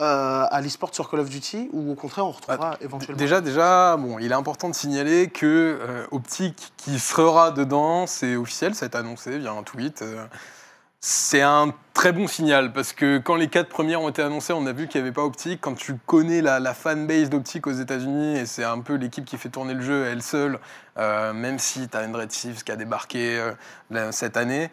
euh, 0.00 0.46
à 0.50 0.60
l'e-sport 0.60 0.94
sur 0.94 1.10
Call 1.10 1.20
of 1.20 1.28
Duty, 1.28 1.70
ou 1.72 1.92
au 1.92 1.94
contraire 1.94 2.26
on 2.26 2.30
retrouvera 2.30 2.76
éventuellement 2.80 3.18
Déjà, 3.18 3.40
déjà, 3.40 3.96
bon, 3.96 4.18
il 4.18 4.30
est 4.30 4.34
important 4.34 4.68
de 4.68 4.74
signaler 4.74 5.28
que 5.28 5.78
euh, 5.80 6.06
Optic, 6.10 6.72
qui 6.76 6.98
sera 6.98 7.50
dedans, 7.50 8.06
c'est 8.06 8.36
officiel, 8.36 8.74
ça 8.74 8.84
a 8.84 8.88
été 8.88 8.98
annoncé 8.98 9.38
via 9.38 9.52
un 9.52 9.62
tweet. 9.62 10.02
euh, 10.02 10.26
c'est 11.00 11.42
un 11.42 11.72
très 11.94 12.10
bon 12.10 12.26
signal 12.26 12.72
parce 12.72 12.92
que 12.92 13.18
quand 13.18 13.36
les 13.36 13.48
quatre 13.48 13.68
premières 13.68 14.02
ont 14.02 14.08
été 14.08 14.20
annoncées, 14.20 14.52
on 14.52 14.66
a 14.66 14.72
vu 14.72 14.88
qu'il 14.88 15.00
n'y 15.00 15.06
avait 15.06 15.14
pas 15.14 15.22
Optic. 15.22 15.60
Quand 15.60 15.74
tu 15.74 15.94
connais 16.06 16.42
la, 16.42 16.58
la 16.58 16.74
fanbase 16.74 17.30
d'Optic 17.30 17.66
aux 17.68 17.72
États-Unis, 17.72 18.36
et 18.36 18.46
c'est 18.46 18.64
un 18.64 18.80
peu 18.80 18.94
l'équipe 18.94 19.24
qui 19.24 19.36
fait 19.36 19.48
tourner 19.48 19.74
le 19.74 19.82
jeu 19.82 20.06
elle 20.06 20.22
seule, 20.22 20.58
euh, 20.98 21.32
même 21.32 21.60
si 21.60 21.88
tu 21.88 21.96
as 21.96 22.00
Red 22.00 22.28
Thieves 22.28 22.64
qui 22.64 22.72
a 22.72 22.76
débarqué 22.76 23.40
cette 24.10 24.36
année. 24.36 24.70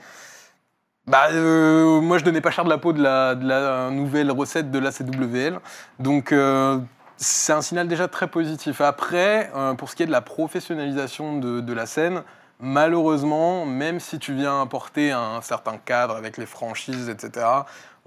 Bah, 1.07 1.27
euh, 1.31 2.01
moi, 2.01 2.17
je 2.17 2.23
donnais 2.23 2.41
pas 2.41 2.49
cher 2.49 2.63
de 2.63 2.69
la 2.69 2.79
peau 2.79 2.91
de 2.91 3.01
la, 3.01 3.89
nouvelle 3.91 4.31
recette 4.31 4.71
de 4.71 4.79
la 4.79 4.91
CWL. 4.91 5.59
Donc, 5.99 6.31
euh, 6.31 6.79
c'est 7.17 7.53
un 7.53 7.61
signal 7.61 7.87
déjà 7.87 8.07
très 8.07 8.27
positif. 8.27 8.81
Après, 8.81 9.51
euh, 9.55 9.75
pour 9.75 9.89
ce 9.89 9.95
qui 9.95 10.03
est 10.03 10.07
de 10.07 10.11
la 10.11 10.21
professionnalisation 10.21 11.37
de, 11.37 11.73
la 11.73 11.85
scène, 11.85 12.23
malheureusement, 12.59 13.67
même 13.67 13.99
si 13.99 14.17
tu 14.17 14.33
viens 14.33 14.61
apporter 14.61 15.11
un 15.11 15.41
certain 15.41 15.77
cadre 15.77 16.15
avec 16.15 16.37
les 16.37 16.47
franchises, 16.47 17.07
etc., 17.09 17.45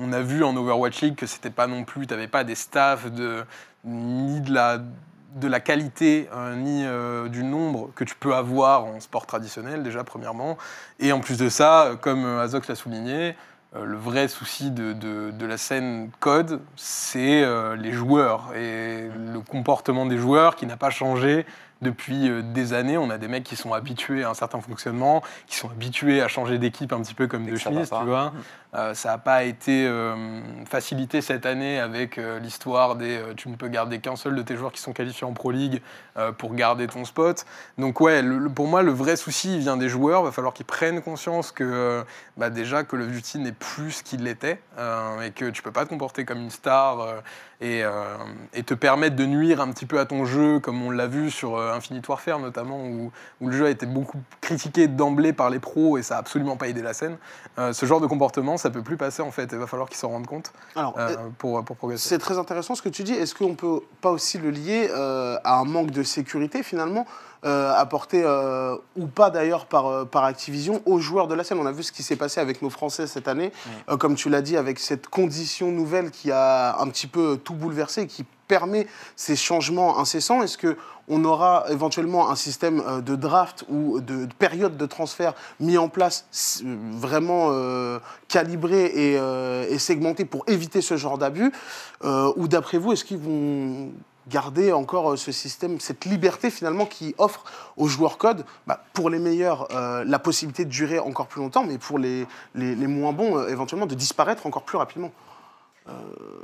on 0.00 0.12
a 0.12 0.20
vu 0.20 0.42
en 0.42 0.56
Overwatch 0.56 1.00
League 1.02 1.14
que 1.16 1.26
c'était 1.26 1.50
pas 1.50 1.66
non 1.68 1.84
plus, 1.84 2.06
tu 2.06 2.28
pas 2.28 2.44
des 2.44 2.54
staffs 2.54 3.10
de, 3.10 3.44
ni 3.84 4.40
de 4.40 4.52
la, 4.52 4.78
de 5.38 5.48
la 5.48 5.60
qualité, 5.60 6.28
euh, 6.34 6.54
ni 6.56 6.84
euh, 6.84 7.28
du 7.28 7.44
nombre 7.44 7.90
que 7.94 8.04
tu 8.04 8.14
peux 8.14 8.34
avoir 8.34 8.84
en 8.84 9.00
sport 9.00 9.26
traditionnel, 9.26 9.82
déjà, 9.82 10.04
premièrement. 10.04 10.56
Et 11.00 11.12
en 11.12 11.20
plus 11.20 11.38
de 11.38 11.48
ça, 11.48 11.92
comme 12.00 12.24
euh, 12.24 12.42
Azox 12.42 12.68
l'a 12.68 12.74
souligné, 12.74 13.36
euh, 13.76 13.84
le 13.84 13.96
vrai 13.98 14.28
souci 14.28 14.70
de, 14.70 14.92
de- 14.94 15.30
de 15.30 15.46
la 15.46 15.58
scène 15.58 16.10
code, 16.20 16.60
c'est 16.76 17.42
euh, 17.44 17.76
les 17.76 17.92
joueurs 17.92 18.54
et 18.56 19.08
le 19.32 19.40
comportement 19.40 20.06
des 20.06 20.16
joueurs 20.16 20.56
qui 20.56 20.66
n'a 20.66 20.76
pas 20.78 20.90
changé 20.90 21.44
depuis 21.82 22.28
euh, 22.28 22.42
des 22.42 22.72
années. 22.72 22.96
On 22.98 23.10
a 23.10 23.18
des 23.18 23.28
mecs 23.28 23.44
qui 23.44 23.56
sont 23.56 23.72
habitués 23.74 24.24
à 24.24 24.30
un 24.30 24.34
certain 24.34 24.60
fonctionnement, 24.60 25.22
qui 25.46 25.56
sont 25.56 25.68
habitués 25.70 26.22
à 26.22 26.28
changer 26.28 26.58
d'équipe 26.58 26.92
un 26.94 27.00
petit 27.02 27.14
peu 27.14 27.26
comme 27.26 27.44
de 27.44 27.50
chemise, 27.74 27.90
tu 28.00 28.06
vois. 28.06 28.32
Euh, 28.74 28.92
ça 28.92 29.10
n'a 29.10 29.18
pas 29.18 29.44
été 29.44 29.86
euh, 29.86 30.40
facilité 30.66 31.22
cette 31.22 31.46
année 31.46 31.80
avec 31.80 32.18
euh, 32.18 32.38
l'histoire 32.38 32.96
des 32.96 33.18
tu 33.36 33.48
ne 33.48 33.56
peux 33.56 33.68
garder 33.68 33.98
qu'un 33.98 34.16
seul 34.16 34.34
de 34.34 34.42
tes 34.42 34.56
joueurs 34.56 34.72
qui 34.72 34.80
sont 34.80 34.92
qualifiés 34.92 35.26
en 35.26 35.32
Pro 35.32 35.50
League 35.50 35.80
pour 36.36 36.52
garder 36.56 36.88
ton 36.88 37.04
spot. 37.04 37.46
Donc 37.78 38.00
ouais, 38.00 38.24
pour 38.52 38.66
moi 38.66 38.82
le 38.82 38.90
vrai 38.90 39.14
souci 39.14 39.56
vient 39.60 39.76
des 39.76 39.88
joueurs. 39.88 40.24
Va 40.24 40.32
falloir 40.32 40.52
qu'ils 40.52 40.66
prennent 40.66 41.00
conscience 41.00 41.52
que 41.52 42.04
bah, 42.36 42.50
déjà 42.50 42.82
Call 42.82 43.02
of 43.02 43.08
Duty 43.08 43.38
n'est 43.38 43.52
plus 43.52 43.92
ce 43.92 44.02
qu'il 44.02 44.26
était 44.26 44.60
euh, 44.78 45.20
et 45.20 45.30
que 45.30 45.48
tu 45.48 45.62
peux 45.62 45.70
pas 45.70 45.84
te 45.84 45.90
comporter 45.90 46.24
comme 46.24 46.40
une 46.40 46.50
star 46.50 47.06
et, 47.60 47.84
te 48.66 48.74
permettre 48.74 49.14
de 49.14 49.26
nuire 49.26 49.60
un 49.60 49.70
petit 49.70 49.86
peu 49.86 50.00
à 50.00 50.06
ton 50.06 50.24
jeu 50.24 50.58
comme 50.58 50.82
on 50.82 50.90
l'a 50.90 51.06
vu 51.06 51.30
sur 51.30 51.60
Infinite 51.60 52.08
Warfare 52.08 52.40
notamment 52.40 52.84
où, 52.84 53.12
où 53.40 53.48
le 53.48 53.56
jeu 53.56 53.66
a 53.66 53.70
été 53.70 53.86
beaucoup 53.86 54.20
critiqué 54.40 54.88
d'emblée 54.88 55.32
par 55.32 55.50
les 55.50 55.60
pros 55.60 55.98
et 55.98 56.02
ça 56.02 56.16
a 56.16 56.18
absolument 56.18 56.56
pas 56.56 56.66
aidé 56.66 56.82
la 56.82 56.94
scène. 56.94 57.16
Ce 57.56 57.86
genre 57.86 58.00
de 58.00 58.06
comportement 58.06 58.57
ça 58.58 58.70
peut 58.70 58.82
plus 58.82 58.96
passer 58.96 59.22
en 59.22 59.30
fait. 59.30 59.48
Il 59.52 59.58
va 59.58 59.66
falloir 59.66 59.88
qu'ils 59.88 59.98
s'en 59.98 60.08
rendent 60.08 60.26
compte 60.26 60.52
Alors, 60.76 60.94
euh, 60.98 61.16
pour, 61.38 61.64
pour 61.64 61.76
progresser. 61.76 62.08
C'est 62.08 62.18
très 62.18 62.38
intéressant 62.38 62.74
ce 62.74 62.82
que 62.82 62.88
tu 62.88 63.02
dis. 63.04 63.14
Est-ce 63.14 63.34
qu'on 63.34 63.54
peut 63.54 63.80
pas 64.00 64.10
aussi 64.10 64.38
le 64.38 64.50
lier 64.50 64.88
euh, 64.90 65.38
à 65.44 65.58
un 65.58 65.64
manque 65.64 65.90
de 65.90 66.02
sécurité 66.02 66.62
finalement 66.62 67.06
euh, 67.44 67.72
apporté 67.72 68.22
euh, 68.24 68.76
ou 68.96 69.06
pas 69.06 69.30
d'ailleurs 69.30 69.66
par, 69.66 69.86
euh, 69.86 70.04
par 70.04 70.24
Activision 70.24 70.82
aux 70.86 70.98
joueurs 70.98 71.28
de 71.28 71.34
la 71.34 71.44
scène? 71.44 71.58
On 71.60 71.66
a 71.66 71.72
vu 71.72 71.84
ce 71.84 71.92
qui 71.92 72.02
s'est 72.02 72.16
passé 72.16 72.40
avec 72.40 72.62
nos 72.62 72.70
Français 72.70 73.06
cette 73.06 73.28
année, 73.28 73.52
Oui. 73.66 73.72
Euh, 73.90 73.96
comme 73.96 74.16
tu 74.16 74.28
l'as 74.28 74.42
dit, 74.42 74.56
avec 74.56 74.78
cette 74.80 75.06
condition 75.06 75.70
nouvelle 75.70 76.10
qui 76.10 76.32
a 76.32 76.76
un 76.80 76.88
petit 76.88 77.06
peu 77.06 77.38
tout 77.42 77.54
bouleversé, 77.54 78.06
qui 78.08 78.24
permet 78.48 78.86
ces 79.14 79.36
changements 79.36 79.98
incessants. 80.00 80.42
Est-ce 80.42 80.58
que 80.58 80.76
on 81.10 81.24
aura 81.24 81.64
éventuellement 81.70 82.28
un 82.30 82.36
système 82.36 82.82
euh, 82.86 83.00
de 83.00 83.16
draft 83.16 83.64
ou 83.70 84.00
de, 84.00 84.26
de 84.26 84.34
période 84.34 84.76
de 84.76 84.86
transfert 84.86 85.32
mis 85.60 85.78
en 85.78 85.88
place 85.88 86.26
s- 86.32 86.62
vraiment 86.64 87.48
euh, 87.52 87.98
calibré 88.28 88.86
et, 88.94 89.18
euh, 89.18 89.78
segmenté 89.78 90.24
pour 90.26 90.44
éviter 90.48 90.80
ce 90.82 90.96
genre 90.96 91.18
d'abus 91.18 91.52
Euh, 92.04 92.32
Ou 92.36 92.46
d'après 92.48 92.78
vous, 92.78 92.92
est-ce 92.92 93.04
qu'ils 93.04 93.18
vont 93.18 93.90
garder 94.28 94.72
encore 94.72 95.12
euh, 95.12 95.16
ce 95.16 95.32
système, 95.32 95.80
cette 95.80 96.04
liberté 96.04 96.50
finalement 96.50 96.84
qui 96.84 97.14
offre 97.16 97.44
aux 97.78 97.88
joueurs 97.88 98.18
code, 98.18 98.44
bah, 98.66 98.82
pour 98.92 99.08
les 99.08 99.18
meilleurs, 99.18 99.66
euh, 99.74 100.04
la 100.06 100.18
possibilité 100.18 100.64
de 100.66 100.70
durer 100.70 100.98
encore 100.98 101.26
plus 101.26 101.40
longtemps, 101.40 101.64
mais 101.64 101.78
pour 101.78 101.98
les, 101.98 102.26
les, 102.54 102.76
moins 102.86 103.12
bons, 103.12 103.38
euh, 103.38 103.48
éventuellement 103.48 103.86
de 103.86 103.94
disparaître 103.94 104.46
encore 104.46 104.62
plus 104.64 104.76
rapidement? 104.78 105.10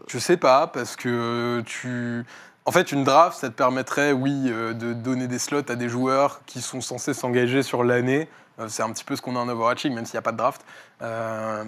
Je 0.08 0.18
sais 0.18 0.36
pas, 0.36 0.66
parce 0.66 0.96
que 0.96 1.62
tu. 1.66 2.24
En 2.66 2.72
fait, 2.72 2.92
une 2.92 3.04
draft, 3.04 3.38
ça 3.38 3.50
te 3.50 3.54
permettrait, 3.54 4.12
oui, 4.12 4.46
euh, 4.46 4.72
de 4.72 4.94
donner 4.94 5.26
des 5.26 5.38
slots 5.38 5.70
à 5.70 5.74
des 5.74 5.88
joueurs 5.88 6.40
qui 6.46 6.62
sont 6.62 6.80
censés 6.80 7.12
s'engager 7.12 7.62
sur 7.62 7.84
l'année. 7.84 8.28
Euh, 8.58 8.68
C'est 8.68 8.82
un 8.82 8.90
petit 8.90 9.04
peu 9.04 9.16
ce 9.16 9.22
qu'on 9.22 9.36
a 9.36 9.38
en 9.38 9.48
Overwatching, 9.48 9.92
même 9.92 10.06
s'il 10.06 10.14
n'y 10.14 10.20
a 10.20 10.22
pas 10.22 10.32
de 10.32 10.38
draft. 10.38 10.62
Euh, 11.02 11.64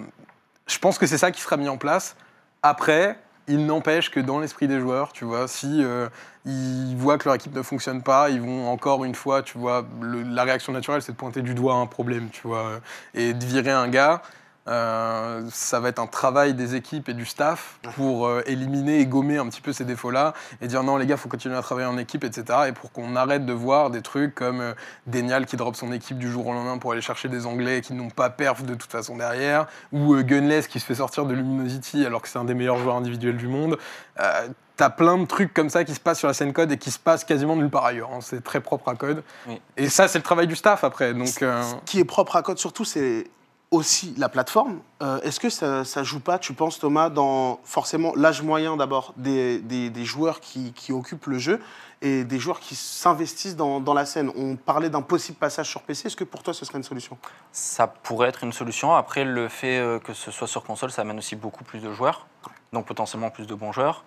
je 0.65 0.79
pense 0.79 0.97
que 0.97 1.05
c'est 1.05 1.17
ça 1.17 1.31
qui 1.31 1.41
sera 1.41 1.57
mis 1.57 1.69
en 1.69 1.77
place. 1.77 2.15
Après, 2.63 3.19
il 3.47 3.65
n'empêche 3.65 4.09
que 4.11 4.19
dans 4.19 4.39
l'esprit 4.39 4.67
des 4.67 4.79
joueurs, 4.79 5.13
tu 5.13 5.23
vois, 5.23 5.47
si 5.47 5.83
euh, 5.83 6.09
ils 6.45 6.95
voient 6.97 7.17
que 7.17 7.25
leur 7.25 7.35
équipe 7.35 7.55
ne 7.55 7.61
fonctionne 7.61 8.01
pas, 8.01 8.29
ils 8.29 8.41
vont 8.41 8.67
encore 8.67 9.05
une 9.05 9.15
fois, 9.15 9.41
tu 9.41 9.57
vois, 9.57 9.85
la 10.01 10.43
réaction 10.43 10.73
naturelle, 10.73 11.01
c'est 11.01 11.13
de 11.13 11.17
pointer 11.17 11.41
du 11.41 11.53
doigt 11.53 11.75
un 11.75 11.85
problème, 11.85 12.29
tu 12.31 12.47
vois, 12.47 12.79
et 13.13 13.33
de 13.33 13.45
virer 13.45 13.71
un 13.71 13.87
gars. 13.87 14.21
Euh, 14.67 15.41
ça 15.51 15.79
va 15.79 15.89
être 15.89 15.99
un 15.99 16.07
travail 16.07 16.53
des 16.53 16.75
équipes 16.75 17.07
et 17.09 17.13
du 17.13 17.25
staff 17.25 17.79
pour 17.95 18.27
euh, 18.27 18.41
éliminer 18.45 18.99
et 18.99 19.05
gommer 19.05 19.37
un 19.37 19.47
petit 19.47 19.61
peu 19.61 19.71
ces 19.71 19.85
défauts-là 19.85 20.33
et 20.61 20.67
dire 20.67 20.83
non 20.83 20.97
les 20.97 21.05
gars 21.05 21.15
faut 21.15 21.29
continuer 21.29 21.55
à 21.55 21.61
travailler 21.61 21.87
en 21.87 21.97
équipe 21.97 22.23
etc 22.25 22.59
et 22.67 22.71
pour 22.73 22.91
qu'on 22.91 23.15
arrête 23.15 23.45
de 23.45 23.53
voir 23.53 23.89
des 23.91 24.01
trucs 24.01 24.35
comme 24.35 24.59
euh, 24.59 24.73
Denial 25.05 25.45
qui 25.45 25.55
drop 25.55 25.75
son 25.75 25.91
équipe 25.93 26.17
du 26.17 26.29
jour 26.29 26.47
au 26.47 26.53
lendemain 26.53 26.77
pour 26.79 26.91
aller 26.91 27.01
chercher 27.01 27.29
des 27.29 27.45
anglais 27.45 27.81
qui 27.81 27.93
n'ont 27.93 28.09
pas 28.09 28.29
perf 28.29 28.63
de 28.63 28.75
toute 28.75 28.91
façon 28.91 29.15
derrière 29.17 29.67
ou 29.93 30.15
euh, 30.15 30.21
Gunless 30.23 30.67
qui 30.67 30.79
se 30.81 30.85
fait 30.85 30.95
sortir 30.95 31.25
de 31.25 31.33
Luminosity 31.33 32.05
alors 32.05 32.21
que 32.21 32.27
c'est 32.27 32.39
un 32.39 32.43
des 32.45 32.53
meilleurs 32.53 32.77
joueurs 32.77 32.97
individuels 32.97 33.37
du 33.37 33.47
monde 33.47 33.77
Euh, 34.19 34.47
T'as 34.75 34.91
plein 34.91 35.17
de 35.17 35.25
trucs 35.25 35.55
comme 35.55 35.69
ça 35.71 35.83
qui 35.83 35.95
se 35.95 35.99
passent 35.99 36.19
sur 36.19 36.27
la 36.27 36.35
scène 36.35 36.53
code 36.53 36.71
et 36.71 36.77
qui 36.77 36.91
se 36.91 36.99
passent 36.99 37.23
quasiment 37.23 37.55
nulle 37.55 37.69
part 37.71 37.85
ailleurs. 37.85 38.11
hein. 38.13 38.19
C'est 38.21 38.43
très 38.43 38.59
propre 38.61 38.89
à 38.89 38.93
code. 38.95 39.23
Oui. 39.47 39.59
Et 39.75 39.89
ça, 39.89 40.07
c'est 40.07 40.19
le 40.19 40.23
travail 40.23 40.45
du 40.45 40.55
staff 40.55 40.83
après. 40.83 41.15
Donc, 41.15 41.29
Ce 41.29 41.75
qui 41.85 41.99
est 41.99 42.03
propre 42.05 42.35
à 42.35 42.43
Code 42.43 42.59
surtout, 42.59 42.85
c'est 42.85 43.25
aussi 43.71 44.13
la 44.17 44.29
plateforme. 44.29 44.79
Euh, 45.01 45.19
Est-ce 45.21 45.39
que 45.39 45.49
ça, 45.49 45.83
ça 45.83 46.03
joue 46.03 46.19
pas, 46.21 46.39
tu 46.39 46.53
penses 46.53 46.79
Thomas, 46.79 47.09
dans 47.09 47.59
forcément 47.63 48.13
l'âge 48.15 48.41
moyen 48.41 48.77
d'abord 48.77 49.13
des, 49.17 49.59
des- 49.59 50.05
joueurs 50.05 50.39
qui, 50.39 50.71
qui 50.73 50.93
occupent 50.93 51.25
le 51.25 51.37
jeu 51.37 51.61
et 52.01 52.23
des 52.23 52.39
joueurs 52.39 52.59
qui 52.61 52.75
s'investissent 52.75 53.55
dans, 53.57 53.81
dans 53.81 53.93
la 53.93 54.05
scène? 54.05 54.31
On 54.37 54.55
parlait 54.55 54.89
d'un 54.89 55.01
possible 55.01 55.37
passage 55.37 55.67
sur 55.69 55.81
PC. 55.81 56.07
Est-ce 56.07 56.15
que 56.15 56.23
pour 56.23 56.43
toi 56.43 56.53
ce 56.53 56.63
serait 56.63 56.77
une 56.77 56.83
solution? 56.83 57.17
Ça 57.51 57.87
pourrait 57.87 58.29
être 58.29 58.43
une 58.43 58.53
solution. 58.53 58.95
Après, 58.95 59.25
le 59.25 59.49
fait 59.49 59.79
euh, 59.79 59.99
que 59.99 60.13
ce 60.13 60.31
soit 60.31 60.47
sur 60.47 60.63
console, 60.63 60.91
ça 60.91 61.01
amène 61.01 61.17
aussi 61.17 61.35
beaucoup 61.35 61.65
plus 61.65 61.79
de 61.79 61.91
joueurs, 61.91 62.27
donc 62.71 62.85
potentiellement 62.85 63.31
plus 63.31 63.47
de 63.47 63.55
bons 63.55 63.73
joueurs, 63.73 64.05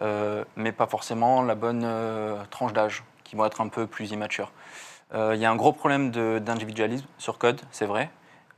euh, 0.00 0.44
mais 0.54 0.70
pas 0.70 0.86
forcément 0.86 1.42
la 1.42 1.56
bonne 1.56 1.86
tranche 2.50 2.72
d'âge, 2.72 3.02
qui 3.24 3.34
vont 3.34 3.46
être 3.46 3.60
un 3.60 3.68
peu 3.68 3.86
plus 3.88 4.12
immatures. 4.12 4.52
Euh, 5.14 5.32
Il 5.34 5.40
y 5.40 5.44
a 5.44 5.50
un 5.50 5.56
gros 5.56 5.72
problème 5.72 6.10
d'individualisme 6.12 7.06
sur 7.18 7.38
code, 7.38 7.60
c'est 7.72 7.86
vrai. 7.86 8.10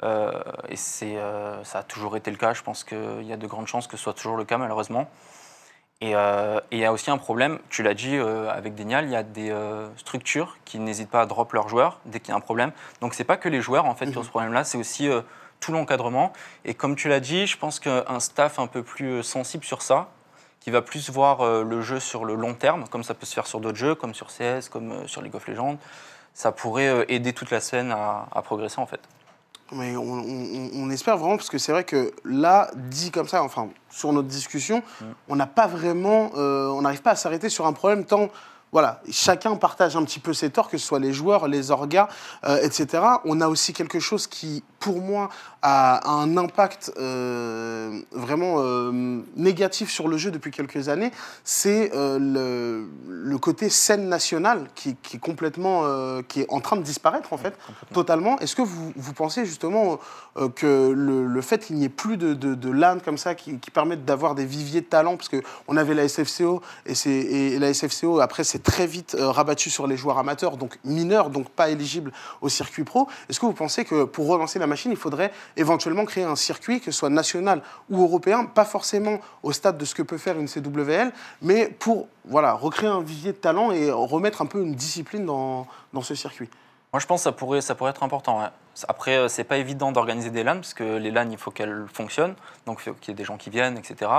Euh, 0.04 0.30
et 0.68 0.76
c'est, 0.76 1.16
euh, 1.16 1.62
ça 1.64 1.80
a 1.80 1.82
toujours 1.82 2.16
été 2.16 2.30
le 2.30 2.36
cas. 2.36 2.52
Je 2.52 2.62
pense 2.62 2.84
qu'il 2.84 3.22
y 3.22 3.32
a 3.32 3.36
de 3.36 3.46
grandes 3.46 3.66
chances 3.66 3.86
que 3.86 3.96
ce 3.96 4.02
soit 4.02 4.12
toujours 4.12 4.36
le 4.36 4.44
cas, 4.44 4.58
malheureusement. 4.58 5.08
Et 6.00 6.14
euh, 6.14 6.60
il 6.70 6.78
y 6.78 6.84
a 6.84 6.92
aussi 6.92 7.10
un 7.10 7.16
problème, 7.16 7.60
tu 7.70 7.82
l'as 7.82 7.94
dit 7.94 8.16
avec 8.16 8.74
Denial, 8.74 9.06
il 9.06 9.12
y 9.12 9.16
a 9.16 9.22
des 9.22 9.54
structures 9.96 10.58
qui 10.64 10.78
n'hésitent 10.78 11.08
pas 11.08 11.22
à 11.22 11.26
drop 11.26 11.52
leurs 11.52 11.68
joueurs 11.68 12.00
dès 12.04 12.20
qu'il 12.20 12.30
y 12.30 12.32
a 12.32 12.36
un 12.36 12.40
problème. 12.40 12.72
Donc 13.00 13.14
c'est 13.14 13.24
pas 13.24 13.36
que 13.36 13.48
les 13.48 13.62
joueurs 13.62 13.86
en 13.86 13.94
fait 13.94 14.10
qui 14.10 14.18
ont 14.18 14.22
ce 14.22 14.28
problème-là, 14.28 14.64
c'est 14.64 14.76
aussi 14.76 15.08
tout 15.60 15.72
l'encadrement. 15.72 16.32
Et 16.66 16.74
comme 16.74 16.94
tu 16.96 17.08
l'as 17.08 17.20
dit, 17.20 17.46
je 17.46 17.56
pense 17.56 17.80
qu'un 17.80 18.20
staff 18.20 18.58
un 18.58 18.66
peu 18.66 18.82
plus 18.82 19.22
sensible 19.22 19.64
sur 19.64 19.80
ça, 19.80 20.10
qui 20.60 20.70
va 20.70 20.82
plus 20.82 21.08
voir 21.10 21.62
le 21.62 21.80
jeu 21.80 22.00
sur 22.00 22.24
le 22.26 22.34
long 22.34 22.54
terme, 22.54 22.86
comme 22.88 23.04
ça 23.04 23.14
peut 23.14 23.24
se 23.24 23.34
faire 23.34 23.46
sur 23.46 23.60
d'autres 23.60 23.78
jeux, 23.78 23.94
comme 23.94 24.14
sur 24.14 24.26
CS, 24.26 24.68
comme 24.70 25.06
sur 25.08 25.22
League 25.22 25.36
of 25.36 25.46
Legends, 25.46 25.78
ça 26.34 26.52
pourrait 26.52 27.06
aider 27.08 27.32
toute 27.32 27.50
la 27.50 27.60
scène 27.60 27.92
à, 27.92 28.26
à 28.32 28.42
progresser 28.42 28.80
en 28.80 28.86
fait. 28.86 29.00
Mais 29.72 29.96
on, 29.96 30.02
on- 30.02 30.70
on 30.74 30.90
espère 30.90 31.16
vraiment, 31.16 31.36
parce 31.36 31.48
que 31.50 31.58
c'est 31.58 31.72
vrai 31.72 31.84
que 31.84 32.12
là, 32.24 32.70
dit 32.76 33.10
comme 33.10 33.28
ça, 33.28 33.42
enfin, 33.42 33.68
sur 33.90 34.12
notre 34.12 34.28
discussion, 34.28 34.82
on 35.28 35.36
n'a 35.36 35.46
pas 35.46 35.66
vraiment, 35.66 36.30
euh, 36.36 36.68
on 36.68 36.82
n'arrive 36.82 37.02
pas 37.02 37.12
à 37.12 37.16
s'arrêter 37.16 37.48
sur 37.48 37.66
un 37.66 37.72
problème 37.72 38.04
tant, 38.04 38.28
voilà, 38.72 39.00
chacun 39.10 39.54
partage 39.56 39.96
un 39.96 40.02
petit 40.04 40.18
peu 40.20 40.34
ses 40.34 40.50
torts, 40.50 40.68
que 40.68 40.78
ce 40.78 40.86
soit 40.86 40.98
les 40.98 41.12
joueurs, 41.12 41.46
les 41.48 41.70
orgas, 41.70 42.08
euh, 42.44 42.58
etc. 42.62 43.02
On 43.24 43.40
a 43.40 43.48
aussi 43.48 43.72
quelque 43.72 44.00
chose 44.00 44.26
qui, 44.26 44.62
pour 44.84 45.00
moi, 45.00 45.30
a 45.62 46.10
un 46.10 46.36
impact 46.36 46.92
euh, 46.98 47.98
vraiment 48.12 48.56
euh, 48.58 49.22
négatif 49.34 49.90
sur 49.90 50.08
le 50.08 50.18
jeu 50.18 50.30
depuis 50.30 50.50
quelques 50.50 50.90
années, 50.90 51.10
c'est 51.42 51.90
euh, 51.94 52.18
le, 52.18 52.86
le 53.08 53.38
côté 53.38 53.70
scène 53.70 54.10
nationale 54.10 54.66
qui, 54.74 54.94
qui 55.02 55.16
est 55.16 55.20
complètement, 55.20 55.84
qui 56.28 56.42
est 56.42 56.46
en 56.50 56.60
train 56.60 56.76
de 56.76 56.82
disparaître 56.82 57.32
en 57.32 57.38
fait, 57.38 57.54
totalement. 57.94 58.38
Est-ce 58.40 58.54
que 58.54 58.60
vous, 58.62 58.92
vous 58.94 59.12
pensez 59.14 59.46
justement 59.46 59.98
que 60.56 60.90
le, 60.90 61.26
le 61.26 61.40
fait 61.40 61.64
qu'il 61.64 61.76
n'y 61.76 61.84
ait 61.86 61.88
plus 61.88 62.18
de, 62.18 62.34
de, 62.34 62.54
de 62.54 62.70
LAN 62.70 62.98
comme 63.02 63.16
ça 63.16 63.34
qui, 63.34 63.58
qui 63.58 63.70
permettent 63.70 64.04
d'avoir 64.04 64.34
des 64.34 64.44
viviers 64.44 64.82
de 64.82 64.86
talent, 64.86 65.16
parce 65.16 65.30
qu'on 65.30 65.76
avait 65.78 65.94
la 65.94 66.06
SFCO 66.08 66.60
et, 66.84 66.94
c'est- 66.94 67.10
et 67.10 67.58
la 67.58 67.72
SFCO 67.72 68.20
après 68.20 68.44
c'est 68.44 68.62
très 68.62 68.86
vite 68.86 69.16
rabattu 69.18 69.70
sur 69.70 69.86
les 69.86 69.96
joueurs 69.96 70.18
amateurs, 70.18 70.58
donc 70.58 70.78
mineurs, 70.84 71.30
donc 71.30 71.48
pas 71.48 71.70
éligibles 71.70 72.12
au 72.42 72.50
circuit 72.50 72.84
pro. 72.84 73.08
Est-ce 73.30 73.40
que 73.40 73.46
vous 73.46 73.52
pensez 73.54 73.86
que 73.86 74.04
pour 74.04 74.26
relancer 74.26 74.58
la 74.58 74.66
il 74.90 74.96
faudrait 74.96 75.32
éventuellement 75.56 76.04
créer 76.04 76.24
un 76.24 76.36
circuit, 76.36 76.80
que 76.80 76.86
ce 76.86 76.98
soit 76.98 77.10
national 77.10 77.62
ou 77.90 78.02
européen, 78.02 78.44
pas 78.44 78.64
forcément 78.64 79.20
au 79.42 79.52
stade 79.52 79.78
de 79.78 79.84
ce 79.84 79.94
que 79.94 80.02
peut 80.02 80.18
faire 80.18 80.38
une 80.38 80.48
CWL, 80.48 81.12
mais 81.42 81.68
pour 81.68 82.08
recréer 82.30 82.88
un 82.88 83.02
vivier 83.02 83.32
de 83.32 83.38
talent 83.38 83.72
et 83.72 83.90
remettre 83.90 84.42
un 84.42 84.46
peu 84.46 84.60
une 84.60 84.74
discipline 84.74 85.24
dans, 85.24 85.66
dans 85.92 86.02
ce 86.02 86.14
circuit 86.14 86.48
Moi, 86.92 87.00
je 87.00 87.06
pense 87.06 87.20
que 87.20 87.24
ça 87.24 87.32
pourrait, 87.32 87.58
être 87.58 88.02
important. 88.02 88.40
Après, 88.88 89.16
euh, 89.16 89.28
c'est 89.28 89.44
pas 89.44 89.56
évident 89.58 89.92
d'organiser 89.92 90.30
des 90.30 90.42
LAN, 90.42 90.56
parce 90.56 90.74
que 90.74 90.96
les 90.96 91.10
LAN, 91.10 91.28
il 91.30 91.38
faut 91.38 91.50
qu'elles 91.50 91.86
fonctionnent. 91.92 92.34
Donc, 92.66 92.80
il 92.80 92.90
faut 92.90 92.94
qu'il 92.94 93.10
y 93.10 93.12
ait 93.12 93.16
des 93.16 93.24
gens 93.24 93.36
qui 93.36 93.50
viennent, 93.50 93.78
etc. 93.78 94.10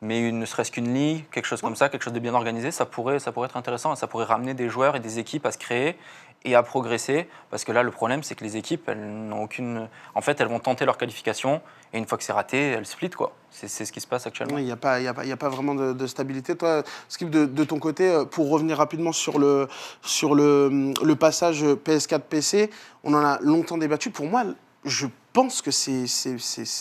Mais 0.00 0.32
ne 0.32 0.44
serait-ce 0.44 0.72
qu'une 0.72 0.92
ligue, 0.92 1.24
quelque 1.30 1.46
chose 1.46 1.60
comme 1.60 1.76
ça, 1.76 1.88
quelque 1.88 2.02
chose 2.02 2.12
de 2.12 2.18
bien 2.18 2.34
organisé, 2.34 2.70
ça 2.72 2.86
pourrait, 2.86 3.18
ça 3.20 3.30
pourrait 3.32 3.46
être 3.46 3.56
intéressant. 3.56 3.92
et 3.92 3.96
Ça 3.96 4.06
pourrait 4.08 4.24
ramener 4.24 4.54
des 4.54 4.68
joueurs 4.68 4.96
et 4.96 5.00
des 5.00 5.18
équipes 5.20 5.46
à 5.46 5.52
se 5.52 5.58
créer 5.58 5.96
et 6.44 6.56
à 6.56 6.64
progresser. 6.64 7.28
Parce 7.50 7.62
que 7.64 7.70
là, 7.70 7.84
le 7.84 7.92
problème, 7.92 8.24
c'est 8.24 8.34
que 8.34 8.42
les 8.42 8.56
équipes, 8.56 8.88
elles 8.88 8.98
n'ont 9.00 9.44
aucune. 9.44 9.88
En 10.16 10.20
fait, 10.22 10.40
elles 10.40 10.48
vont 10.48 10.58
tenter 10.58 10.84
leur 10.84 10.98
qualification. 10.98 11.60
Et 11.92 11.98
une 11.98 12.06
fois 12.06 12.18
que 12.18 12.24
c'est 12.24 12.32
raté, 12.32 12.58
elles 12.70 12.86
split, 12.86 13.10
quoi. 13.10 13.32
C'est 13.50 13.68
ce 13.68 13.92
qui 13.92 14.00
se 14.00 14.06
passe 14.06 14.26
actuellement. 14.26 14.56
Il 14.56 14.64
n'y 14.64 14.72
a, 14.72 14.76
pas- 14.76 14.94
a, 14.96 15.10
a 15.10 15.36
pas 15.36 15.48
vraiment 15.50 15.74
de, 15.74 15.92
de 15.92 16.06
stabilité. 16.06 16.56
Toi, 16.56 16.82
Skip, 17.10 17.28
de, 17.28 17.44
de 17.44 17.64
ton 17.64 17.78
côté, 17.78 18.08
euh, 18.10 18.24
pour 18.24 18.48
revenir 18.50 18.78
rapidement 18.78 19.12
sur 19.12 19.38
le, 19.38 19.68
sur 20.00 20.34
le, 20.34 20.94
le 21.04 21.16
passage 21.16 21.62
PS4-PC, 21.62 22.70
on 23.04 23.12
en 23.12 23.22
a 23.24 23.38
longtemps 23.42 23.76
débattu. 23.76 23.91
Pour 24.12 24.26
moi, 24.26 24.44
je 24.84 25.06
pense 25.32 25.62
que 25.62 25.70
c'est 25.70 26.04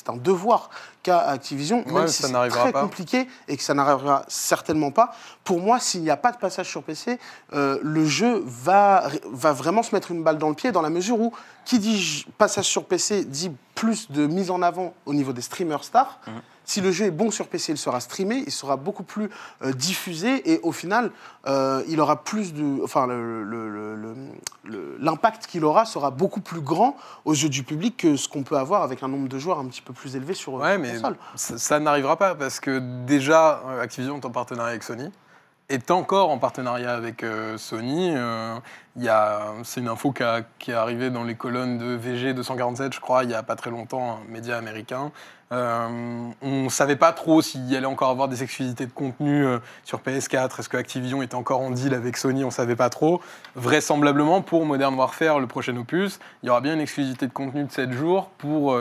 un 0.08 0.15
devoir 0.17 0.69
qu'a 1.04 1.19
Activision, 1.19 1.84
Ouais, 1.88 1.93
même 1.93 2.08
si 2.08 2.24
c'est 2.24 2.50
très 2.50 2.71
pas. 2.71 2.82
compliqué 2.82 3.28
et 3.47 3.56
que 3.58 3.63
ça 3.63 3.74
n'arrivera 3.74 4.24
certainement 4.28 4.91
pas. 4.91 5.13
Pour 5.43 5.60
moi, 5.60 5.80
s'il 5.80 6.02
n'y 6.02 6.10
a 6.10 6.17
pas 6.17 6.32
de 6.32 6.38
passage 6.38 6.67
sur 6.67 6.84
PC, 6.84 7.17
euh, 7.54 7.80
le 7.82 8.06
jeu 8.06 8.43
va, 8.45 9.04
va 9.32 9.54
vraiment 9.54 9.84
se 9.84 9.93
mettre 9.95 10.12
une 10.12 10.24
balle 10.24 10.38
dans 10.38 10.50
le 10.50 10.56
pied 10.56 10.71
dans 10.71 10.82
la 10.82 10.89
mesure 10.89 11.19
où 11.19 11.32
qui 11.63 11.80
dit 11.80 12.26
passage 12.38 12.65
sur 12.65 12.86
PC 12.86 13.24
dit 13.24 13.52
plus 13.76 14.12
de 14.12 14.26
mise 14.28 14.52
en 14.52 14.62
avant 14.62 14.93
au 15.06 15.13
niveau 15.13 15.32
des 15.32 15.41
streamers 15.41 15.84
stars. 15.84 16.19
Si 16.63 16.80
le 16.80 16.91
jeu 16.91 17.06
est 17.06 17.12
bon 17.12 17.32
sur 17.32 17.47
PC, 17.47 17.74
il 17.74 17.78
sera 17.78 18.00
streamé, 18.00 18.43
il 18.45 18.52
sera 18.52 18.78
beaucoup 18.78 19.04
plus 19.04 19.30
euh, 19.63 19.74
diffusé 19.74 20.52
et 20.54 20.60
au 20.63 20.71
final, 20.71 21.12
euh, 21.47 21.84
il 21.88 22.00
aura 22.00 22.24
plus 22.24 22.54
de, 22.54 22.84
enfin, 22.84 23.08
l'impact 25.00 25.47
qu'il 25.47 25.65
aura 25.65 25.86
sera 25.86 26.12
beaucoup 26.12 26.41
plus 26.41 26.62
grand 26.62 26.95
aux 27.26 27.34
yeux 27.34 27.50
du 27.50 27.63
public 27.63 27.97
que 27.97 28.15
ce 28.15 28.28
qu'on 28.28 28.43
peut 28.43 28.58
avoir 28.58 28.84
avec 28.84 29.04
un 29.04 29.08
nombre 29.08 29.28
de 29.28 29.39
joueurs 29.39 29.60
un 29.60 29.65
petit 29.65 29.82
peu 29.82 29.93
plus 29.93 30.15
élevé 30.15 30.34
sur, 30.34 30.54
Ouais, 30.54 30.78
mais 30.78 30.93
console. 30.93 31.15
ça, 31.36 31.58
ça 31.58 31.80
n'arrivera 31.80 32.17
pas 32.17 32.36
parce 32.36 32.60
que 32.60 32.80
déjà, 33.06 33.62
Activision 33.82 34.17
est 34.19 34.26
en 34.26 34.32
partenariat 34.32 34.71
avec 34.71 34.84
Sony, 34.84 35.12
est 35.72 35.92
encore 35.92 36.30
en 36.30 36.38
partenariat 36.38 36.94
avec 36.94 37.24
euh, 37.24 37.58
Sony. 37.58 38.12
euh, 38.16 38.60
C'est 39.64 39.80
une 39.80 39.88
info 39.88 40.12
qui, 40.12 40.72
est 40.72 40.74
arrivée 40.74 41.10
dans 41.10 41.24
les 41.24 41.36
colonnes 41.36 41.78
de 41.78 41.96
VG 41.96 42.34
247, 42.34 42.94
je 42.94 43.00
crois, 43.00 43.24
il 43.24 43.28
n'y 43.28 43.34
a 43.34 43.44
pas 43.44 43.56
très 43.56 43.72
longtemps, 43.72 44.20
un 44.20 44.32
média 44.32 44.58
américain. 44.58 45.12
Euh, 45.54 46.30
on 46.42 46.64
ne 46.64 46.70
savait 46.70 46.96
pas 46.96 47.12
trop 47.12 47.42
s'il 47.42 47.66
y 47.70 47.76
allait 47.76 47.86
encore 47.86 48.10
avoir 48.10 48.28
des 48.28 48.44
exclusivités 48.44 48.86
de 48.86 48.92
contenu 48.92 49.46
sur 49.84 50.00
PS4. 50.00 50.60
Est-ce 50.60 50.70
que 50.70 50.78
Activision 50.78 51.22
était 51.22 51.36
encore 51.36 51.60
en 51.60 51.72
deal 51.72 51.94
avec 51.94 52.16
Sony? 52.16 52.44
On 52.44 52.48
ne 52.48 52.52
savait 52.52 52.78
pas 52.78 52.90
trop. 52.90 53.22
Vraisemblablement, 53.56 54.42
pour 54.42 54.66
Modern 54.66 54.96
Warfare, 54.96 55.40
le 55.40 55.48
prochain 55.48 55.76
opus, 55.76 56.20
il 56.44 56.48
y 56.48 56.50
aura 56.50 56.62
bien 56.62 56.74
une 56.74 56.80
exclusivité 56.80 57.28
de 57.28 57.34
contenu 57.34 57.66
de 57.66 57.72
7 57.72 57.92
jours 57.92 58.30
pour 58.38 58.78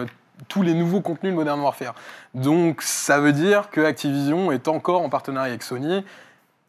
tous 0.48 0.62
les 0.62 0.74
nouveaux 0.74 1.00
contenus 1.00 1.32
de 1.32 1.36
Modern 1.36 1.60
Warfare. 1.60 1.94
Donc 2.34 2.82
ça 2.82 3.18
veut 3.18 3.32
dire 3.32 3.70
que 3.70 3.80
Activision 3.80 4.52
est 4.52 4.68
encore 4.68 5.02
en 5.02 5.08
partenariat 5.08 5.50
avec 5.50 5.62
Sony 5.62 6.04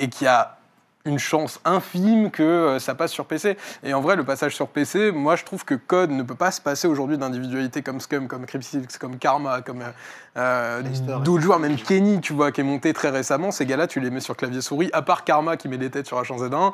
et 0.01 0.09
qu'il 0.09 0.25
y 0.25 0.27
a 0.27 0.57
une 1.05 1.19
chance 1.19 1.59
infime 1.65 2.29
que 2.29 2.43
euh, 2.43 2.79
ça 2.79 2.95
passe 2.95 3.11
sur 3.11 3.25
PC. 3.25 3.57
Et 3.83 3.93
en 3.93 4.01
vrai, 4.01 4.15
le 4.15 4.23
passage 4.23 4.55
sur 4.55 4.67
PC, 4.67 5.11
moi 5.11 5.35
je 5.35 5.43
trouve 5.43 5.65
que 5.65 5.75
Code 5.75 6.11
ne 6.11 6.23
peut 6.23 6.35
pas 6.35 6.51
se 6.51 6.61
passer 6.61 6.87
aujourd'hui 6.87 7.17
d'individualités 7.17 7.81
comme 7.81 7.99
Scum, 7.99 8.27
comme 8.27 8.45
Cryptix, 8.45 8.97
comme 8.99 9.17
Karma, 9.17 9.61
comme 9.61 9.81
euh, 9.81 10.81
euh, 10.81 11.19
d'autres 11.23 11.41
joueurs, 11.41 11.59
même 11.59 11.75
Kenny, 11.75 12.21
tu 12.21 12.33
vois, 12.33 12.51
qui 12.51 12.61
est 12.61 12.65
monté 12.65 12.93
très 12.93 13.09
récemment. 13.09 13.51
Ces 13.51 13.65
gars-là, 13.65 13.87
tu 13.87 13.99
les 13.99 14.11
mets 14.11 14.19
sur 14.19 14.35
clavier 14.35 14.61
souris, 14.61 14.89
à 14.93 15.01
part 15.01 15.23
Karma 15.23 15.57
qui 15.57 15.67
met 15.67 15.77
des 15.77 15.89
têtes 15.89 16.07
sur 16.07 16.21
H1Z1. 16.21 16.73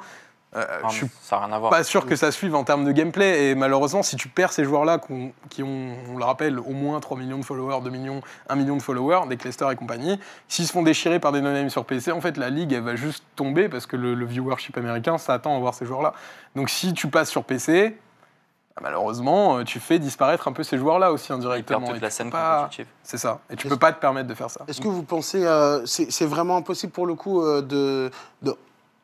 Euh, 0.58 0.82
Non, 0.84 0.90
je 0.90 0.96
suis 0.96 1.08
ça 1.22 1.38
n'a 1.40 1.46
rien 1.46 1.56
à 1.56 1.60
voir. 1.60 1.72
pas 1.72 1.84
sûr 1.84 2.06
que 2.06 2.16
ça 2.16 2.32
suive 2.32 2.56
en 2.56 2.64
termes 2.64 2.84
de 2.86 2.92
gameplay. 2.92 3.46
Et 3.50 3.56
malheureusement, 3.56 4.04
si 4.04 4.16
tu 4.16 4.28
perds 4.28 4.52
ces 4.52 4.64
joueurs-là 4.64 5.00
qui 5.50 5.64
ont, 5.64 5.96
on 6.12 6.18
le 6.18 6.24
rappelle, 6.24 6.60
au 6.60 6.72
moins 6.72 7.00
3 7.00 7.18
millions 7.18 7.38
de 7.38 7.46
followers, 7.46 7.82
2 7.84 7.90
millions, 7.90 8.22
1 8.50 8.56
million 8.56 8.76
de 8.76 8.82
followers, 8.82 9.28
des 9.30 9.38
clusters 9.38 9.72
et 9.72 9.76
compagnie, 9.76 10.20
s'ils 10.48 10.68
se 10.68 10.72
font 10.74 10.84
déchirer 10.84 11.20
par 11.20 11.32
des 11.32 11.42
non 11.42 11.70
sur 11.70 11.86
PC, 11.86 12.12
en 12.12 12.22
fait, 12.22 12.38
la 12.38 12.50
ligue, 12.50 12.74
elle 12.74 12.84
va 12.84 12.96
juste 12.96 13.24
tomber 13.36 13.70
parce 13.70 13.86
que 13.86 13.96
le, 13.96 14.16
le 14.16 14.26
viewership 14.26 14.78
américain 14.78 15.18
s'attend 15.18 15.56
à 15.56 15.60
voir 15.60 15.74
ces 15.74 15.86
joueurs-là. 15.86 16.14
Donc 16.56 16.70
si 16.70 16.94
tu 16.94 17.08
passes 17.08 17.30
sur 17.30 17.44
PC, 17.44 17.98
bah, 18.78 18.82
malheureusement, 18.84 19.58
euh, 19.58 19.64
tu 19.64 19.80
fais 19.80 19.98
disparaître 19.98 20.48
un 20.48 20.52
peu 20.52 20.62
ces 20.62 20.78
joueurs-là 20.78 21.12
aussi 21.12 21.34
indirectement. 21.34 21.88
toute 21.88 21.98
Et 21.98 22.00
la 22.00 22.10
scène 22.12 22.30
pas-. 22.30 22.70
C'est 23.02 23.18
ça. 23.18 23.40
Et 23.50 23.56
tu 23.56 23.68
peux 23.68 23.78
pas 23.78 23.92
te 23.92 24.00
permettre 24.00 24.28
de 24.28 24.36
faire 24.36 24.52
ça. 24.52 24.62
Est-ce 24.68 24.82
que 24.82 24.88
vous 24.88 25.04
pensez, 25.04 25.44
euh, 25.44 25.84
c'est 25.86 26.12
c'est 26.12 26.26
vraiment 26.26 26.58
impossible 26.58 26.92
pour 26.92 27.08
le 27.08 27.16
coup 27.16 27.42
euh, 27.42 27.62
de, 27.62 28.12
de 28.44 28.56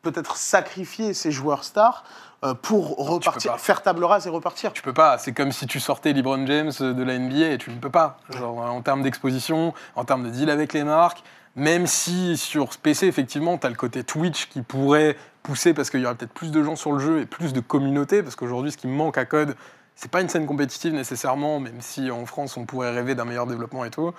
peut-être 0.04 0.36
sacrifier 0.36 1.14
ces 1.14 1.32
joueurs 1.32 1.64
stars 1.64 2.04
euh, 2.44 2.54
pour 2.54 2.96
repartir, 2.96 3.58
faire 3.58 3.82
table 3.82 4.04
rase 4.04 4.26
et 4.26 4.30
repartir 4.30 4.72
Tu 4.72 4.82
peux 4.82 4.92
pas. 4.92 5.18
C'est 5.18 5.32
comme 5.32 5.50
si 5.50 5.66
tu 5.66 5.80
sortais 5.80 6.12
LeBron 6.12 6.46
James 6.46 6.72
de 6.78 7.02
la 7.02 7.18
NBA 7.18 7.50
et 7.52 7.58
tu 7.58 7.70
ne 7.70 7.78
peux 7.78 7.90
pas. 7.90 8.18
Genre, 8.30 8.58
en 8.58 8.82
termes 8.82 9.02
d'exposition, 9.02 9.74
en 9.96 10.04
termes 10.04 10.24
de 10.24 10.30
deal 10.30 10.50
avec 10.50 10.72
les 10.72 10.84
marques, 10.84 11.22
même 11.56 11.86
si 11.86 12.36
sur 12.36 12.68
PC, 12.76 13.06
effectivement, 13.06 13.58
tu 13.58 13.66
as 13.66 13.70
le 13.70 13.76
côté 13.76 14.04
Twitch 14.04 14.48
qui 14.48 14.62
pourrait 14.62 15.16
pousser 15.42 15.72
parce 15.72 15.90
qu'il 15.90 16.00
y 16.00 16.04
aura 16.04 16.14
peut-être 16.14 16.32
plus 16.32 16.50
de 16.50 16.62
gens 16.62 16.76
sur 16.76 16.92
le 16.92 16.98
jeu 16.98 17.20
et 17.20 17.26
plus 17.26 17.52
de 17.52 17.60
communauté. 17.60 18.22
Parce 18.22 18.36
qu'aujourd'hui, 18.36 18.72
ce 18.72 18.76
qui 18.76 18.88
manque 18.88 19.18
à 19.18 19.24
Code, 19.24 19.56
c'est 19.94 20.10
pas 20.10 20.20
une 20.20 20.28
scène 20.28 20.46
compétitive 20.46 20.92
nécessairement, 20.92 21.60
même 21.60 21.80
si 21.80 22.10
en 22.10 22.26
France, 22.26 22.56
on 22.56 22.66
pourrait 22.66 22.90
rêver 22.90 23.14
d'un 23.14 23.24
meilleur 23.24 23.46
développement 23.46 23.84
et 23.84 23.90
tout. 23.90 24.12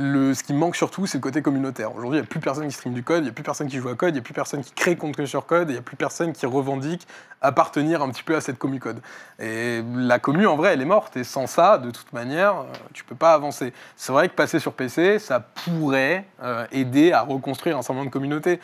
Ce 0.00 0.42
qui 0.42 0.54
manque 0.54 0.76
surtout, 0.76 1.06
c'est 1.06 1.18
le 1.18 1.22
côté 1.22 1.42
communautaire. 1.42 1.94
Aujourd'hui, 1.94 2.18
il 2.18 2.22
n'y 2.22 2.26
a 2.26 2.28
plus 2.28 2.40
personne 2.40 2.66
qui 2.66 2.72
stream 2.72 2.94
du 2.94 3.02
code, 3.02 3.18
il 3.18 3.24
n'y 3.24 3.28
a 3.28 3.32
plus 3.32 3.42
personne 3.42 3.68
qui 3.68 3.76
joue 3.76 3.90
à 3.90 3.94
code, 3.94 4.10
il 4.10 4.14
n'y 4.14 4.20
a 4.20 4.22
plus 4.22 4.32
personne 4.32 4.62
qui 4.62 4.72
crée 4.72 4.96
contenu 4.96 5.26
sur 5.26 5.44
code, 5.44 5.68
il 5.68 5.72
n'y 5.72 5.78
a 5.78 5.82
plus 5.82 5.96
personne 5.96 6.32
qui 6.32 6.46
revendique 6.46 7.06
appartenir 7.42 8.00
un 8.00 8.08
petit 8.08 8.22
peu 8.22 8.34
à 8.34 8.40
cette 8.40 8.56
commu 8.56 8.80
code. 8.80 9.02
Et 9.38 9.82
la 9.94 10.18
commu, 10.18 10.46
en 10.46 10.56
vrai, 10.56 10.72
elle 10.72 10.80
est 10.80 10.86
morte. 10.86 11.18
Et 11.18 11.24
sans 11.24 11.46
ça, 11.46 11.76
de 11.76 11.90
toute 11.90 12.12
manière, 12.14 12.60
euh, 12.60 12.64
tu 12.94 13.04
peux 13.04 13.14
pas 13.14 13.34
avancer. 13.34 13.74
C'est 13.94 14.12
vrai 14.12 14.30
que 14.30 14.34
passer 14.34 14.58
sur 14.58 14.72
PC, 14.72 15.18
ça 15.18 15.40
pourrait 15.40 16.24
euh, 16.42 16.66
aider 16.72 17.12
à 17.12 17.20
reconstruire 17.20 17.76
un 17.76 17.82
certain 17.82 17.94
nombre 17.94 18.06
de 18.06 18.12
communautés. 18.12 18.58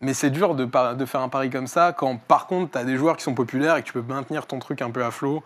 Mais 0.00 0.14
c'est 0.14 0.30
dur 0.30 0.54
de 0.54 1.04
faire 1.06 1.20
un 1.22 1.28
pari 1.28 1.50
comme 1.50 1.66
ça 1.66 1.92
quand, 1.92 2.18
par 2.18 2.46
contre, 2.46 2.70
tu 2.70 2.78
as 2.78 2.84
des 2.84 2.96
joueurs 2.96 3.16
qui 3.16 3.24
sont 3.24 3.34
populaires 3.34 3.76
et 3.76 3.82
que 3.82 3.86
tu 3.86 3.94
peux 3.94 4.02
maintenir 4.02 4.46
ton 4.46 4.60
truc 4.60 4.80
un 4.80 4.92
peu 4.92 5.04
à 5.04 5.10
flot. 5.10 5.42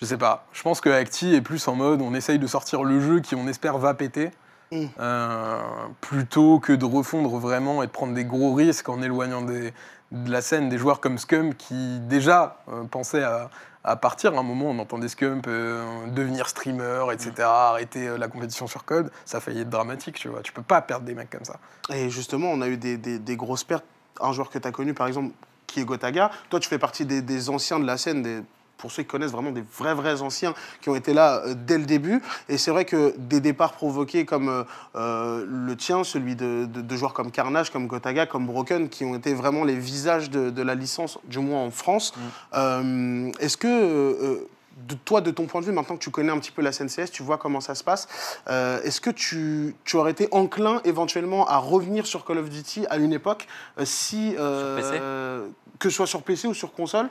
Je 0.00 0.04
sais 0.04 0.18
pas. 0.18 0.46
Je 0.52 0.62
pense 0.62 0.80
que 0.80 0.88
Acti 0.88 1.34
est 1.34 1.42
plus 1.42 1.66
en 1.68 1.76
mode 1.76 2.00
on 2.00 2.14
essaye 2.14 2.38
de 2.38 2.46
sortir 2.46 2.84
le 2.84 3.00
jeu 3.00 3.20
qui, 3.20 3.34
on 3.34 3.46
espère, 3.46 3.78
va 3.78 3.94
péter. 3.94 4.30
Mm. 4.72 4.84
euh, 5.00 5.58
plutôt 6.00 6.60
que 6.60 6.72
de 6.72 6.84
refondre 6.84 7.36
vraiment 7.38 7.82
et 7.82 7.86
de 7.86 7.90
prendre 7.92 8.14
des 8.14 8.24
gros 8.24 8.54
risques 8.54 8.88
en 8.88 9.02
éloignant 9.02 9.42
des- 9.42 9.72
de 10.12 10.30
la 10.30 10.42
scène 10.42 10.68
des 10.68 10.78
joueurs 10.78 11.00
comme 11.00 11.18
Scum 11.18 11.54
qui 11.54 11.98
déjà 12.00 12.58
euh, 12.68 12.84
pensaient 12.84 13.22
à, 13.24 13.50
à 13.84 13.96
partir. 13.96 14.34
À 14.36 14.38
un 14.38 14.42
moment, 14.44 14.66
on 14.66 14.78
entendait 14.78 15.08
Scum 15.08 15.40
euh, 15.48 16.06
devenir 16.08 16.48
streamer, 16.48 17.06
etc., 17.12 17.32
arrêter 17.42 18.06
euh, 18.08 18.16
la 18.18 18.28
compétition 18.28 18.66
sur 18.68 18.84
code. 18.84 19.10
Ça 19.24 19.38
a 19.38 19.40
failli 19.40 19.60
être 19.62 19.70
dramatique, 19.70 20.16
tu 20.16 20.28
vois. 20.28 20.40
Tu 20.42 20.52
peux 20.52 20.62
pas 20.62 20.80
perdre 20.82 21.04
des 21.04 21.14
mecs 21.14 21.30
comme 21.30 21.44
ça. 21.44 21.56
Et 21.92 22.08
justement, 22.10 22.48
on 22.52 22.60
a 22.60 22.68
eu 22.68 22.76
des, 22.76 22.96
des- 22.96 23.18
des 23.18 23.36
grosses 23.36 23.64
pertes. 23.64 23.84
Un 24.20 24.32
joueur 24.32 24.50
que 24.50 24.58
tu 24.58 24.68
as 24.68 24.72
connu, 24.72 24.94
par 24.94 25.06
exemple, 25.06 25.32
qui 25.66 25.80
est 25.80 25.84
Gotaga. 25.84 26.30
Toi, 26.48 26.60
tu 26.60 26.68
fais 26.68 26.78
partie 26.78 27.06
des, 27.06 27.22
des 27.22 27.48
anciens 27.48 27.78
de 27.80 27.86
la 27.86 27.96
scène, 27.96 28.22
des, 28.22 28.42
pour 28.80 28.90
ceux 28.90 29.02
qui 29.02 29.08
connaissent 29.08 29.30
vraiment 29.32 29.52
des 29.52 29.62
vrais, 29.78 29.94
vrais 29.94 30.22
anciens 30.22 30.54
qui 30.80 30.88
ont 30.88 30.96
été 30.96 31.12
là 31.14 31.42
euh, 31.46 31.54
dès 31.56 31.78
le 31.78 31.84
début. 31.84 32.20
Et 32.48 32.58
c'est 32.58 32.70
vrai 32.70 32.84
que 32.84 33.14
des 33.18 33.40
départs 33.40 33.72
provoqués 33.72 34.24
comme 34.24 34.48
euh, 34.48 34.64
euh, 34.96 35.44
le 35.46 35.76
tien, 35.76 36.02
celui 36.02 36.34
de, 36.34 36.64
de- 36.66 36.80
de 36.80 36.96
joueurs 36.96 37.12
comme 37.14 37.30
Carnage, 37.30 37.70
comme 37.70 37.86
Gotaga, 37.86 38.26
comme 38.26 38.46
Broken, 38.46 38.88
qui 38.88 39.04
ont 39.04 39.14
été 39.14 39.34
vraiment 39.34 39.64
les 39.64 39.76
visages 39.76 40.30
de, 40.30 40.50
de 40.50 40.62
la 40.62 40.74
licence, 40.74 41.18
du 41.24 41.38
moins 41.38 41.62
en 41.62 41.70
France. 41.70 42.12
Euh, 42.54 43.30
Est-ce 43.38 43.56
que. 43.56 44.46
De 44.76 44.94
toi, 44.94 45.20
de 45.20 45.30
ton 45.30 45.46
point 45.46 45.60
de 45.60 45.66
vue, 45.66 45.72
maintenant 45.72 45.96
que 45.96 46.02
tu 46.02 46.10
connais 46.10 46.32
un 46.32 46.38
petit 46.38 46.50
peu 46.52 46.62
la 46.62 46.72
CNCS, 46.72 47.10
tu 47.12 47.22
vois 47.22 47.38
comment 47.38 47.60
ça 47.60 47.74
se 47.74 47.84
passe, 47.84 48.08
euh, 48.48 48.80
est-ce 48.82 49.00
que 49.00 49.10
tu, 49.10 49.74
tu 49.84 49.96
aurais 49.96 50.12
été 50.12 50.28
enclin 50.32 50.80
éventuellement 50.84 51.46
à 51.46 51.58
revenir 51.58 52.06
sur 52.06 52.24
Call 52.24 52.38
of 52.38 52.48
Duty 52.48 52.86
à 52.88 52.96
une 52.96 53.12
époque, 53.12 53.46
euh, 53.78 53.84
si, 53.84 54.34
euh, 54.38 55.46
que 55.78 55.90
ce 55.90 55.96
soit 55.96 56.06
sur 56.06 56.22
PC 56.22 56.48
ou 56.48 56.54
sur 56.54 56.72
console, 56.72 57.08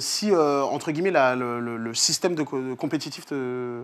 si, 0.00 0.30
entre 0.34 0.90
guillemets, 0.92 1.10
la- 1.10 1.34
le, 1.34 1.58
le- 1.58 1.78
le 1.78 1.94
système 1.94 2.34
de, 2.34 2.42
co- 2.42 2.60
de 2.60 2.74
compétitif 2.74 3.24
te, 3.24 3.82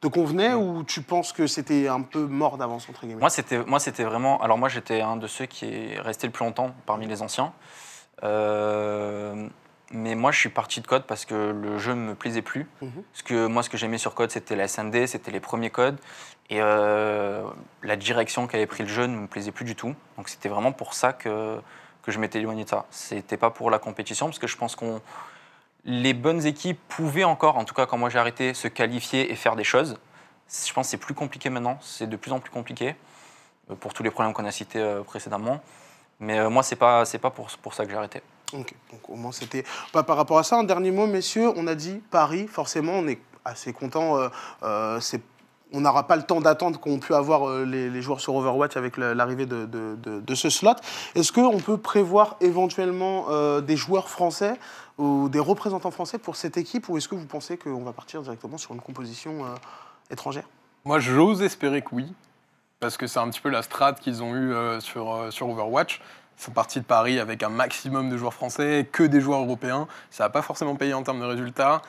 te 0.00 0.08
convenait 0.08 0.54
ou 0.54 0.82
tu 0.82 1.02
penses 1.02 1.32
que 1.32 1.46
c'était 1.46 1.86
un 1.86 2.00
peu 2.02 2.20
mort 2.26 2.56
d'avance, 2.56 2.88
entre 2.88 3.02
guillemets? 3.02 3.20
Moi, 3.20 3.30
c'était, 3.30 3.64
moi, 3.64 3.78
c'était 3.78 4.02
vraiment. 4.04 4.40
Alors, 4.42 4.58
moi, 4.58 4.68
j'étais 4.68 5.00
un 5.02 5.16
de 5.16 5.26
ceux 5.28 5.46
qui 5.46 5.66
est 5.66 6.00
resté 6.00 6.26
le 6.26 6.32
plus 6.32 6.44
longtemps 6.44 6.74
parmi 6.84 7.06
les 7.06 7.22
anciens. 7.22 7.52
Euh, 8.24 9.46
mais 9.90 10.14
moi, 10.14 10.30
je 10.30 10.38
suis 10.38 10.48
parti 10.48 10.80
de 10.80 10.86
code 10.86 11.04
parce 11.04 11.24
que 11.24 11.34
le 11.34 11.78
jeu 11.78 11.94
ne 11.94 12.00
me 12.10 12.14
plaisait 12.14 12.42
plus. 12.42 12.66
Mhm. 12.80 13.02
Parce 13.12 13.22
que 13.22 13.46
moi, 13.46 13.62
ce 13.62 13.70
que 13.70 13.76
j'aimais 13.76 13.98
sur 13.98 14.14
code, 14.14 14.30
c'était 14.30 14.54
la 14.54 14.68
SND, 14.68 15.06
c'était 15.06 15.32
les 15.32 15.40
premiers 15.40 15.70
codes. 15.70 15.98
Et 16.48 16.58
euh, 16.60 17.42
la 17.82 17.96
direction 17.96 18.46
qu'avait 18.46 18.66
pris 18.66 18.84
le 18.84 18.88
jeu 18.88 19.06
ne 19.06 19.16
me 19.16 19.26
plaisait 19.26 19.50
plus 19.52 19.64
du 19.64 19.74
tout. 19.74 19.94
Donc, 20.16 20.28
c'était 20.28 20.48
vraiment 20.48 20.72
pour 20.72 20.94
ça 20.94 21.12
que, 21.12 21.60
que 22.02 22.12
je 22.12 22.20
m'étais 22.20 22.38
éloigné 22.38 22.64
de 22.64 22.68
ça. 22.68 22.86
C'était 22.90 23.36
pas 23.36 23.50
pour 23.50 23.70
la 23.70 23.78
compétition, 23.78 24.26
parce 24.26 24.38
que 24.38 24.46
je 24.46 24.56
pense 24.56 24.76
qu'on. 24.76 25.00
Les 25.84 26.12
bonnes 26.12 26.44
équipes 26.44 26.78
pouvaient 26.88 27.24
encore, 27.24 27.56
en 27.56 27.64
tout 27.64 27.72
cas 27.72 27.86
quand 27.86 27.96
moi 27.96 28.10
j'ai 28.10 28.18
arrêté, 28.18 28.52
se 28.52 28.68
qualifier 28.68 29.32
et 29.32 29.34
faire 29.34 29.56
des 29.56 29.64
choses. 29.64 29.98
Je 30.46 30.72
pense 30.74 30.88
que 30.88 30.90
c'est 30.90 30.98
plus 30.98 31.14
compliqué 31.14 31.48
maintenant, 31.48 31.78
c'est 31.80 32.06
de 32.06 32.16
plus 32.16 32.32
en 32.32 32.38
plus 32.38 32.50
compliqué 32.50 32.96
euh, 33.70 33.74
pour 33.76 33.94
tous 33.94 34.02
les 34.02 34.10
problèmes 34.10 34.34
qu'on 34.34 34.44
a 34.44 34.50
cités 34.50 34.78
euh, 34.78 35.02
précédemment. 35.02 35.62
Mais 36.18 36.50
moi, 36.50 36.62
c'est 36.62 36.76
pas 36.76 37.04
pas 37.22 37.30
pour, 37.30 37.48
pour 37.62 37.72
ça 37.72 37.86
que 37.86 37.90
j'ai 37.90 37.96
arrêté. 37.96 38.20
Donc 38.52 39.08
au 39.08 39.16
moins 39.16 39.32
c'était. 39.32 39.64
Bah, 39.92 40.02
par 40.02 40.16
rapport 40.16 40.38
à 40.38 40.42
ça, 40.42 40.56
un 40.56 40.64
dernier 40.64 40.90
mot, 40.90 41.06
messieurs. 41.06 41.52
On 41.56 41.66
a 41.66 41.74
dit 41.74 42.00
Paris, 42.10 42.46
forcément, 42.46 42.92
on 42.92 43.06
est 43.08 43.20
assez 43.44 43.72
content. 43.72 44.18
euh, 44.18 44.28
euh, 44.62 45.00
on 45.72 45.82
n'aura 45.82 46.08
pas 46.08 46.16
le 46.16 46.24
temps 46.24 46.40
d'attendre 46.40 46.80
qu'ont 46.80 46.98
pu 46.98 47.14
avoir 47.14 47.48
euh, 47.48 47.64
les, 47.64 48.02
joueurs 48.02 48.20
sur 48.20 48.34
Overwatch 48.34 48.76
avec 48.76 48.96
l'arrivée 48.96 49.46
de, 49.46 50.34
ce 50.34 50.50
slot. 50.50 50.74
Est-ce 51.14 51.30
qu'on 51.30 51.58
peut 51.58 51.76
prévoir 51.76 52.34
éventuellement 52.40 53.28
des 53.60 53.76
joueurs 53.76 54.08
français 54.08 54.58
ou 54.98 55.28
des 55.28 55.38
représentants 55.38 55.92
français 55.92 56.18
pour 56.18 56.34
cette 56.34 56.56
équipe 56.56 56.88
ou 56.88 56.96
est-ce 56.96 57.06
que 57.06 57.14
vous 57.14 57.26
pensez 57.26 57.56
qu'on 57.56 57.84
va 57.84 57.92
partir 57.92 58.20
directement 58.20 58.58
sur 58.58 58.74
une 58.74 58.80
composition 58.80 59.44
étrangère? 60.10 60.42
Moi, 60.84 60.98
j'ose 60.98 61.40
espérer 61.40 61.82
que 61.82 61.90
oui, 61.92 62.12
parce 62.80 62.96
que 62.96 63.06
c'est 63.06 63.20
un 63.20 63.30
petit 63.30 63.40
peu 63.40 63.48
la 63.48 63.62
strat 63.62 63.92
qu'ils 63.92 64.24
ont 64.24 64.34
eue 64.34 64.52
sur 64.80 65.48
Overwatch. 65.48 66.00
Sont 66.40 66.52
partis 66.52 66.80
de 66.80 66.86
Paris 66.86 67.20
avec 67.20 67.42
un 67.42 67.50
maximum 67.50 68.08
de 68.08 68.16
joueurs 68.16 68.32
français, 68.32 68.88
que 68.90 69.02
des 69.02 69.20
joueurs 69.20 69.40
européens. 69.40 69.86
Ça 70.10 70.24
n'a 70.24 70.30
pas 70.30 70.40
forcément 70.40 70.74
payé 70.74 70.94
en 70.94 71.02
termes 71.02 71.20
de 71.20 71.26
résultats. 71.26 71.82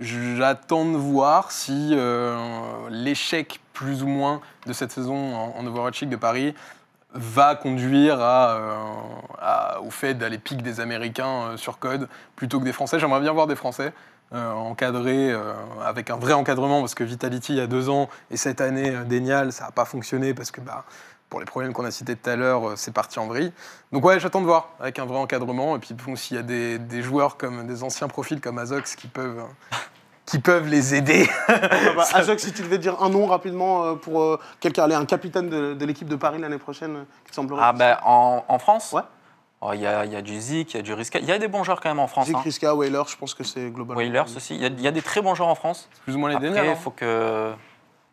J'attends 0.00 0.86
de 0.86 0.96
voir 0.96 1.52
si 1.52 1.90
euh, 1.92 2.88
l'échec, 2.88 3.60
plus 3.74 4.02
ou 4.02 4.06
moins, 4.06 4.40
de 4.64 4.72
cette 4.72 4.92
saison 4.92 5.36
en, 5.36 5.58
en 5.58 5.66
Overwatch 5.66 6.00
League 6.00 6.10
de 6.10 6.16
Paris 6.16 6.54
va 7.12 7.54
conduire 7.54 8.16
euh, 8.18 8.76
au 9.82 9.90
fait 9.90 10.14
d'aller 10.14 10.38
piquer 10.38 10.62
des 10.62 10.80
Américains 10.80 11.42
euh, 11.42 11.56
sur 11.58 11.78
code 11.78 12.08
plutôt 12.34 12.60
que 12.60 12.64
des 12.64 12.72
Français. 12.72 12.98
J'aimerais 12.98 13.20
bien 13.20 13.32
voir 13.32 13.46
des 13.46 13.56
Français 13.56 13.92
encadrés 14.30 15.34
avec 15.82 16.10
un 16.10 16.16
vrai 16.18 16.34
encadrement 16.34 16.80
parce 16.80 16.94
que 16.94 17.02
Vitality 17.02 17.54
il 17.54 17.56
y 17.56 17.62
a 17.62 17.66
deux 17.66 17.88
ans 17.88 18.10
et 18.30 18.36
cette 18.36 18.60
année 18.60 18.90
Denial 19.06 19.54
ça 19.54 19.64
n'a 19.64 19.70
pas 19.70 19.86
fonctionné 19.86 20.34
parce 20.34 20.50
que 20.50 20.60
bah, 20.60 20.84
pour 21.30 21.40
les 21.40 21.46
problèmes 21.46 21.72
qu'on 21.72 21.84
a 21.84 21.90
cités 21.90 22.16
tout 22.16 22.30
à 22.30 22.36
l'heure 22.36 22.70
euh, 22.70 22.72
c'est 22.76 22.92
parti 22.92 23.18
en 23.18 23.26
vrille. 23.26 23.52
Donc 23.92 24.04
ouais 24.04 24.18
j'attends 24.20 24.40
de 24.40 24.46
voir 24.46 24.70
avec 24.80 24.98
un 24.98 25.04
vrai 25.04 25.18
encadrement 25.18 25.76
et 25.76 25.78
puis 25.78 25.94
bon, 25.94 26.16
s'il 26.16 26.36
y 26.36 26.40
a 26.40 26.42
des, 26.42 26.78
des 26.78 27.02
joueurs 27.02 27.36
comme 27.36 27.66
des 27.66 27.82
anciens 27.82 28.08
profils 28.08 28.40
comme 28.40 28.58
Azox 28.58 28.96
qui 28.96 29.08
peuvent 29.08 29.38
euh, 29.40 29.76
qui 30.26 30.38
peuvent 30.38 30.66
les 30.68 30.94
aider. 30.94 31.28
Ah 31.48 31.58
bah, 31.96 32.04
Azox, 32.14 32.42
si 32.42 32.52
tu 32.52 32.62
devais 32.62 32.78
dire 32.78 33.02
un 33.02 33.08
nom 33.08 33.26
rapidement 33.26 33.84
euh, 33.84 33.94
pour 33.94 34.38
quelqu'un, 34.60 34.84
allez, 34.84 34.94
un 34.94 35.06
capitaine 35.06 35.48
de, 35.48 35.74
de 35.74 35.84
l'équipe 35.86 36.08
de 36.08 36.16
Paris 36.16 36.38
l'année 36.38 36.58
prochaine, 36.58 37.06
qui 37.24 37.30
te 37.30 37.34
semblerait? 37.36 37.62
Ah 37.64 37.72
ben 37.72 37.96
en, 38.04 38.44
en 38.46 38.58
France? 38.58 38.92
Ouais. 38.92 39.02
Oh, 39.60 39.70
Il 39.74 39.80
y, 39.80 39.86
a, 39.86 40.04
il 40.04 40.12
y 40.12 40.16
a 40.16 40.22
du 40.22 40.38
Zik, 40.40 40.74
il 40.74 40.76
y 40.76 40.80
a 40.80 40.82
du 40.82 40.92
Riska. 40.92 41.18
Il 41.18 41.24
y 41.24 41.32
a 41.32 41.38
des 41.38 41.48
bons 41.48 41.64
joueurs 41.64 41.80
quand 41.80 41.88
même 41.88 41.98
en 41.98 42.06
France. 42.06 42.26
Zik 42.26 42.36
Hein. 42.36 42.40
Riska, 42.44 42.74
Whaler, 42.74 43.02
je 43.08 43.16
pense 43.16 43.34
que 43.34 43.42
c'est 43.42 43.70
globalement. 43.70 43.98
Wailers 44.00 44.36
aussi. 44.36 44.54
Il 44.54 44.60
y, 44.62 44.66
a, 44.66 44.68
il 44.68 44.80
y 44.82 44.86
a 44.86 44.90
des 44.92 45.02
très 45.02 45.20
bons 45.22 45.34
joueurs 45.34 45.48
en 45.48 45.54
France. 45.56 45.88
plus 46.04 46.14
ou 46.14 46.18
moins 46.18 46.28
les 46.28 46.36
Après, 46.36 46.70
il 46.70 46.76
faut 46.76 46.90
que, 46.90 47.52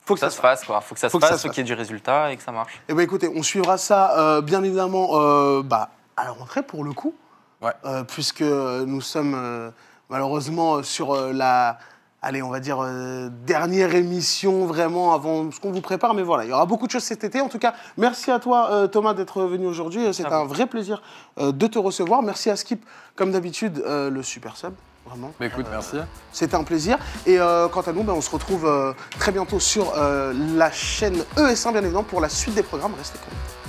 Faut 0.06 0.14
que 0.14 0.20
ça 0.20 0.30
se 0.30 0.40
fasse. 0.40 0.64
Quoi. 0.64 0.82
faut 0.82 0.94
que 0.94 1.00
ça 1.00 1.10
Faut 1.10 1.18
se 1.18 1.22
que 1.22 1.28
ça 1.28 1.34
fasse, 1.34 1.42
se 1.42 1.48
faut 1.48 1.54
qu'il 1.54 1.64
y 1.64 1.66
ait 1.66 1.74
du 1.74 1.74
résultat 1.74 2.32
et 2.32 2.38
que 2.38 2.44
ça 2.44 2.52
marche. 2.52 2.80
Eh 2.88 2.94
bien, 2.94 3.04
écoutez, 3.04 3.30
on 3.36 3.42
suivra 3.44 3.78
ça, 3.78 4.18
euh, 4.18 4.42
bien 4.42 4.64
évidemment, 4.64 5.20
euh, 5.20 5.64
bah, 5.64 5.90
à 6.16 6.26
la 6.26 6.32
rentrée, 6.32 6.64
pour 6.64 6.84
le 6.84 6.94
coup. 6.94 7.14
Ouais. 7.62 7.72
Euh, 7.86 8.04
puisque 8.04 8.42
nous 8.42 9.02
sommes 9.02 9.34
euh, 9.36 9.72
malheureusement 10.10 10.84
sur 10.84 11.14
euh, 11.14 11.32
la. 11.34 11.80
Allez, 12.22 12.42
on 12.42 12.50
va 12.50 12.60
dire 12.60 12.80
euh, 12.82 13.30
dernière 13.46 13.94
émission 13.94 14.66
vraiment 14.66 15.14
avant 15.14 15.52
ce 15.52 15.60
qu'on 15.60 15.72
vous 15.72 15.82
prépare, 15.82 16.16
mais 16.16 16.24
voilà, 16.24 16.44
il 16.44 16.50
y 16.50 16.54
aura 16.54 16.66
beaucoup 16.66 16.88
de 16.88 16.92
choses 16.92 17.04
cet 17.04 17.24
été. 17.24 17.40
En 17.40 17.50
tout 17.50 17.60
cas, 17.60 17.76
merci 17.98 18.32
à 18.32 18.40
toi 18.40 18.72
euh, 18.72 18.88
Thomas 18.88 19.14
d'être 19.14 19.44
venu 19.44 19.68
aujourd'hui. 19.68 20.12
C'est 20.12 20.26
un 20.26 20.44
vrai 20.44 20.66
plaisir 20.66 21.04
euh, 21.38 21.52
de 21.52 21.68
te 21.68 21.78
recevoir. 21.78 22.24
Merci 22.24 22.50
à 22.50 22.56
Skip, 22.56 22.84
comme 23.16 23.32
d'habitude, 23.32 23.84
euh, 23.86 24.10
le 24.10 24.24
super 24.24 24.58
sub, 24.58 24.74
vraiment. 25.06 25.34
Écoute 25.42 25.68
merci. 25.70 25.98
C'était 26.32 26.56
un 26.56 26.64
plaisir. 26.64 26.98
Et 27.26 27.40
euh, 27.40 27.68
quant 27.68 27.82
à 27.82 27.92
nous, 27.92 28.04
ben, 28.04 28.14
on 28.14 28.22
se 28.22 28.30
retrouve 28.30 28.66
euh, 28.66 28.94
très 29.20 29.32
bientôt 29.32 29.60
sur 29.60 29.94
euh, 29.96 30.34
la 30.56 30.72
chaîne 30.72 31.18
ES1, 31.38 31.72
bien 31.72 31.82
évidemment, 31.82 32.04
pour 32.04 32.22
la 32.22 32.30
suite 32.30 32.56
des 32.56 32.64
programmes. 32.64 32.94
Restez 32.98 33.20
connectés. 33.20 33.65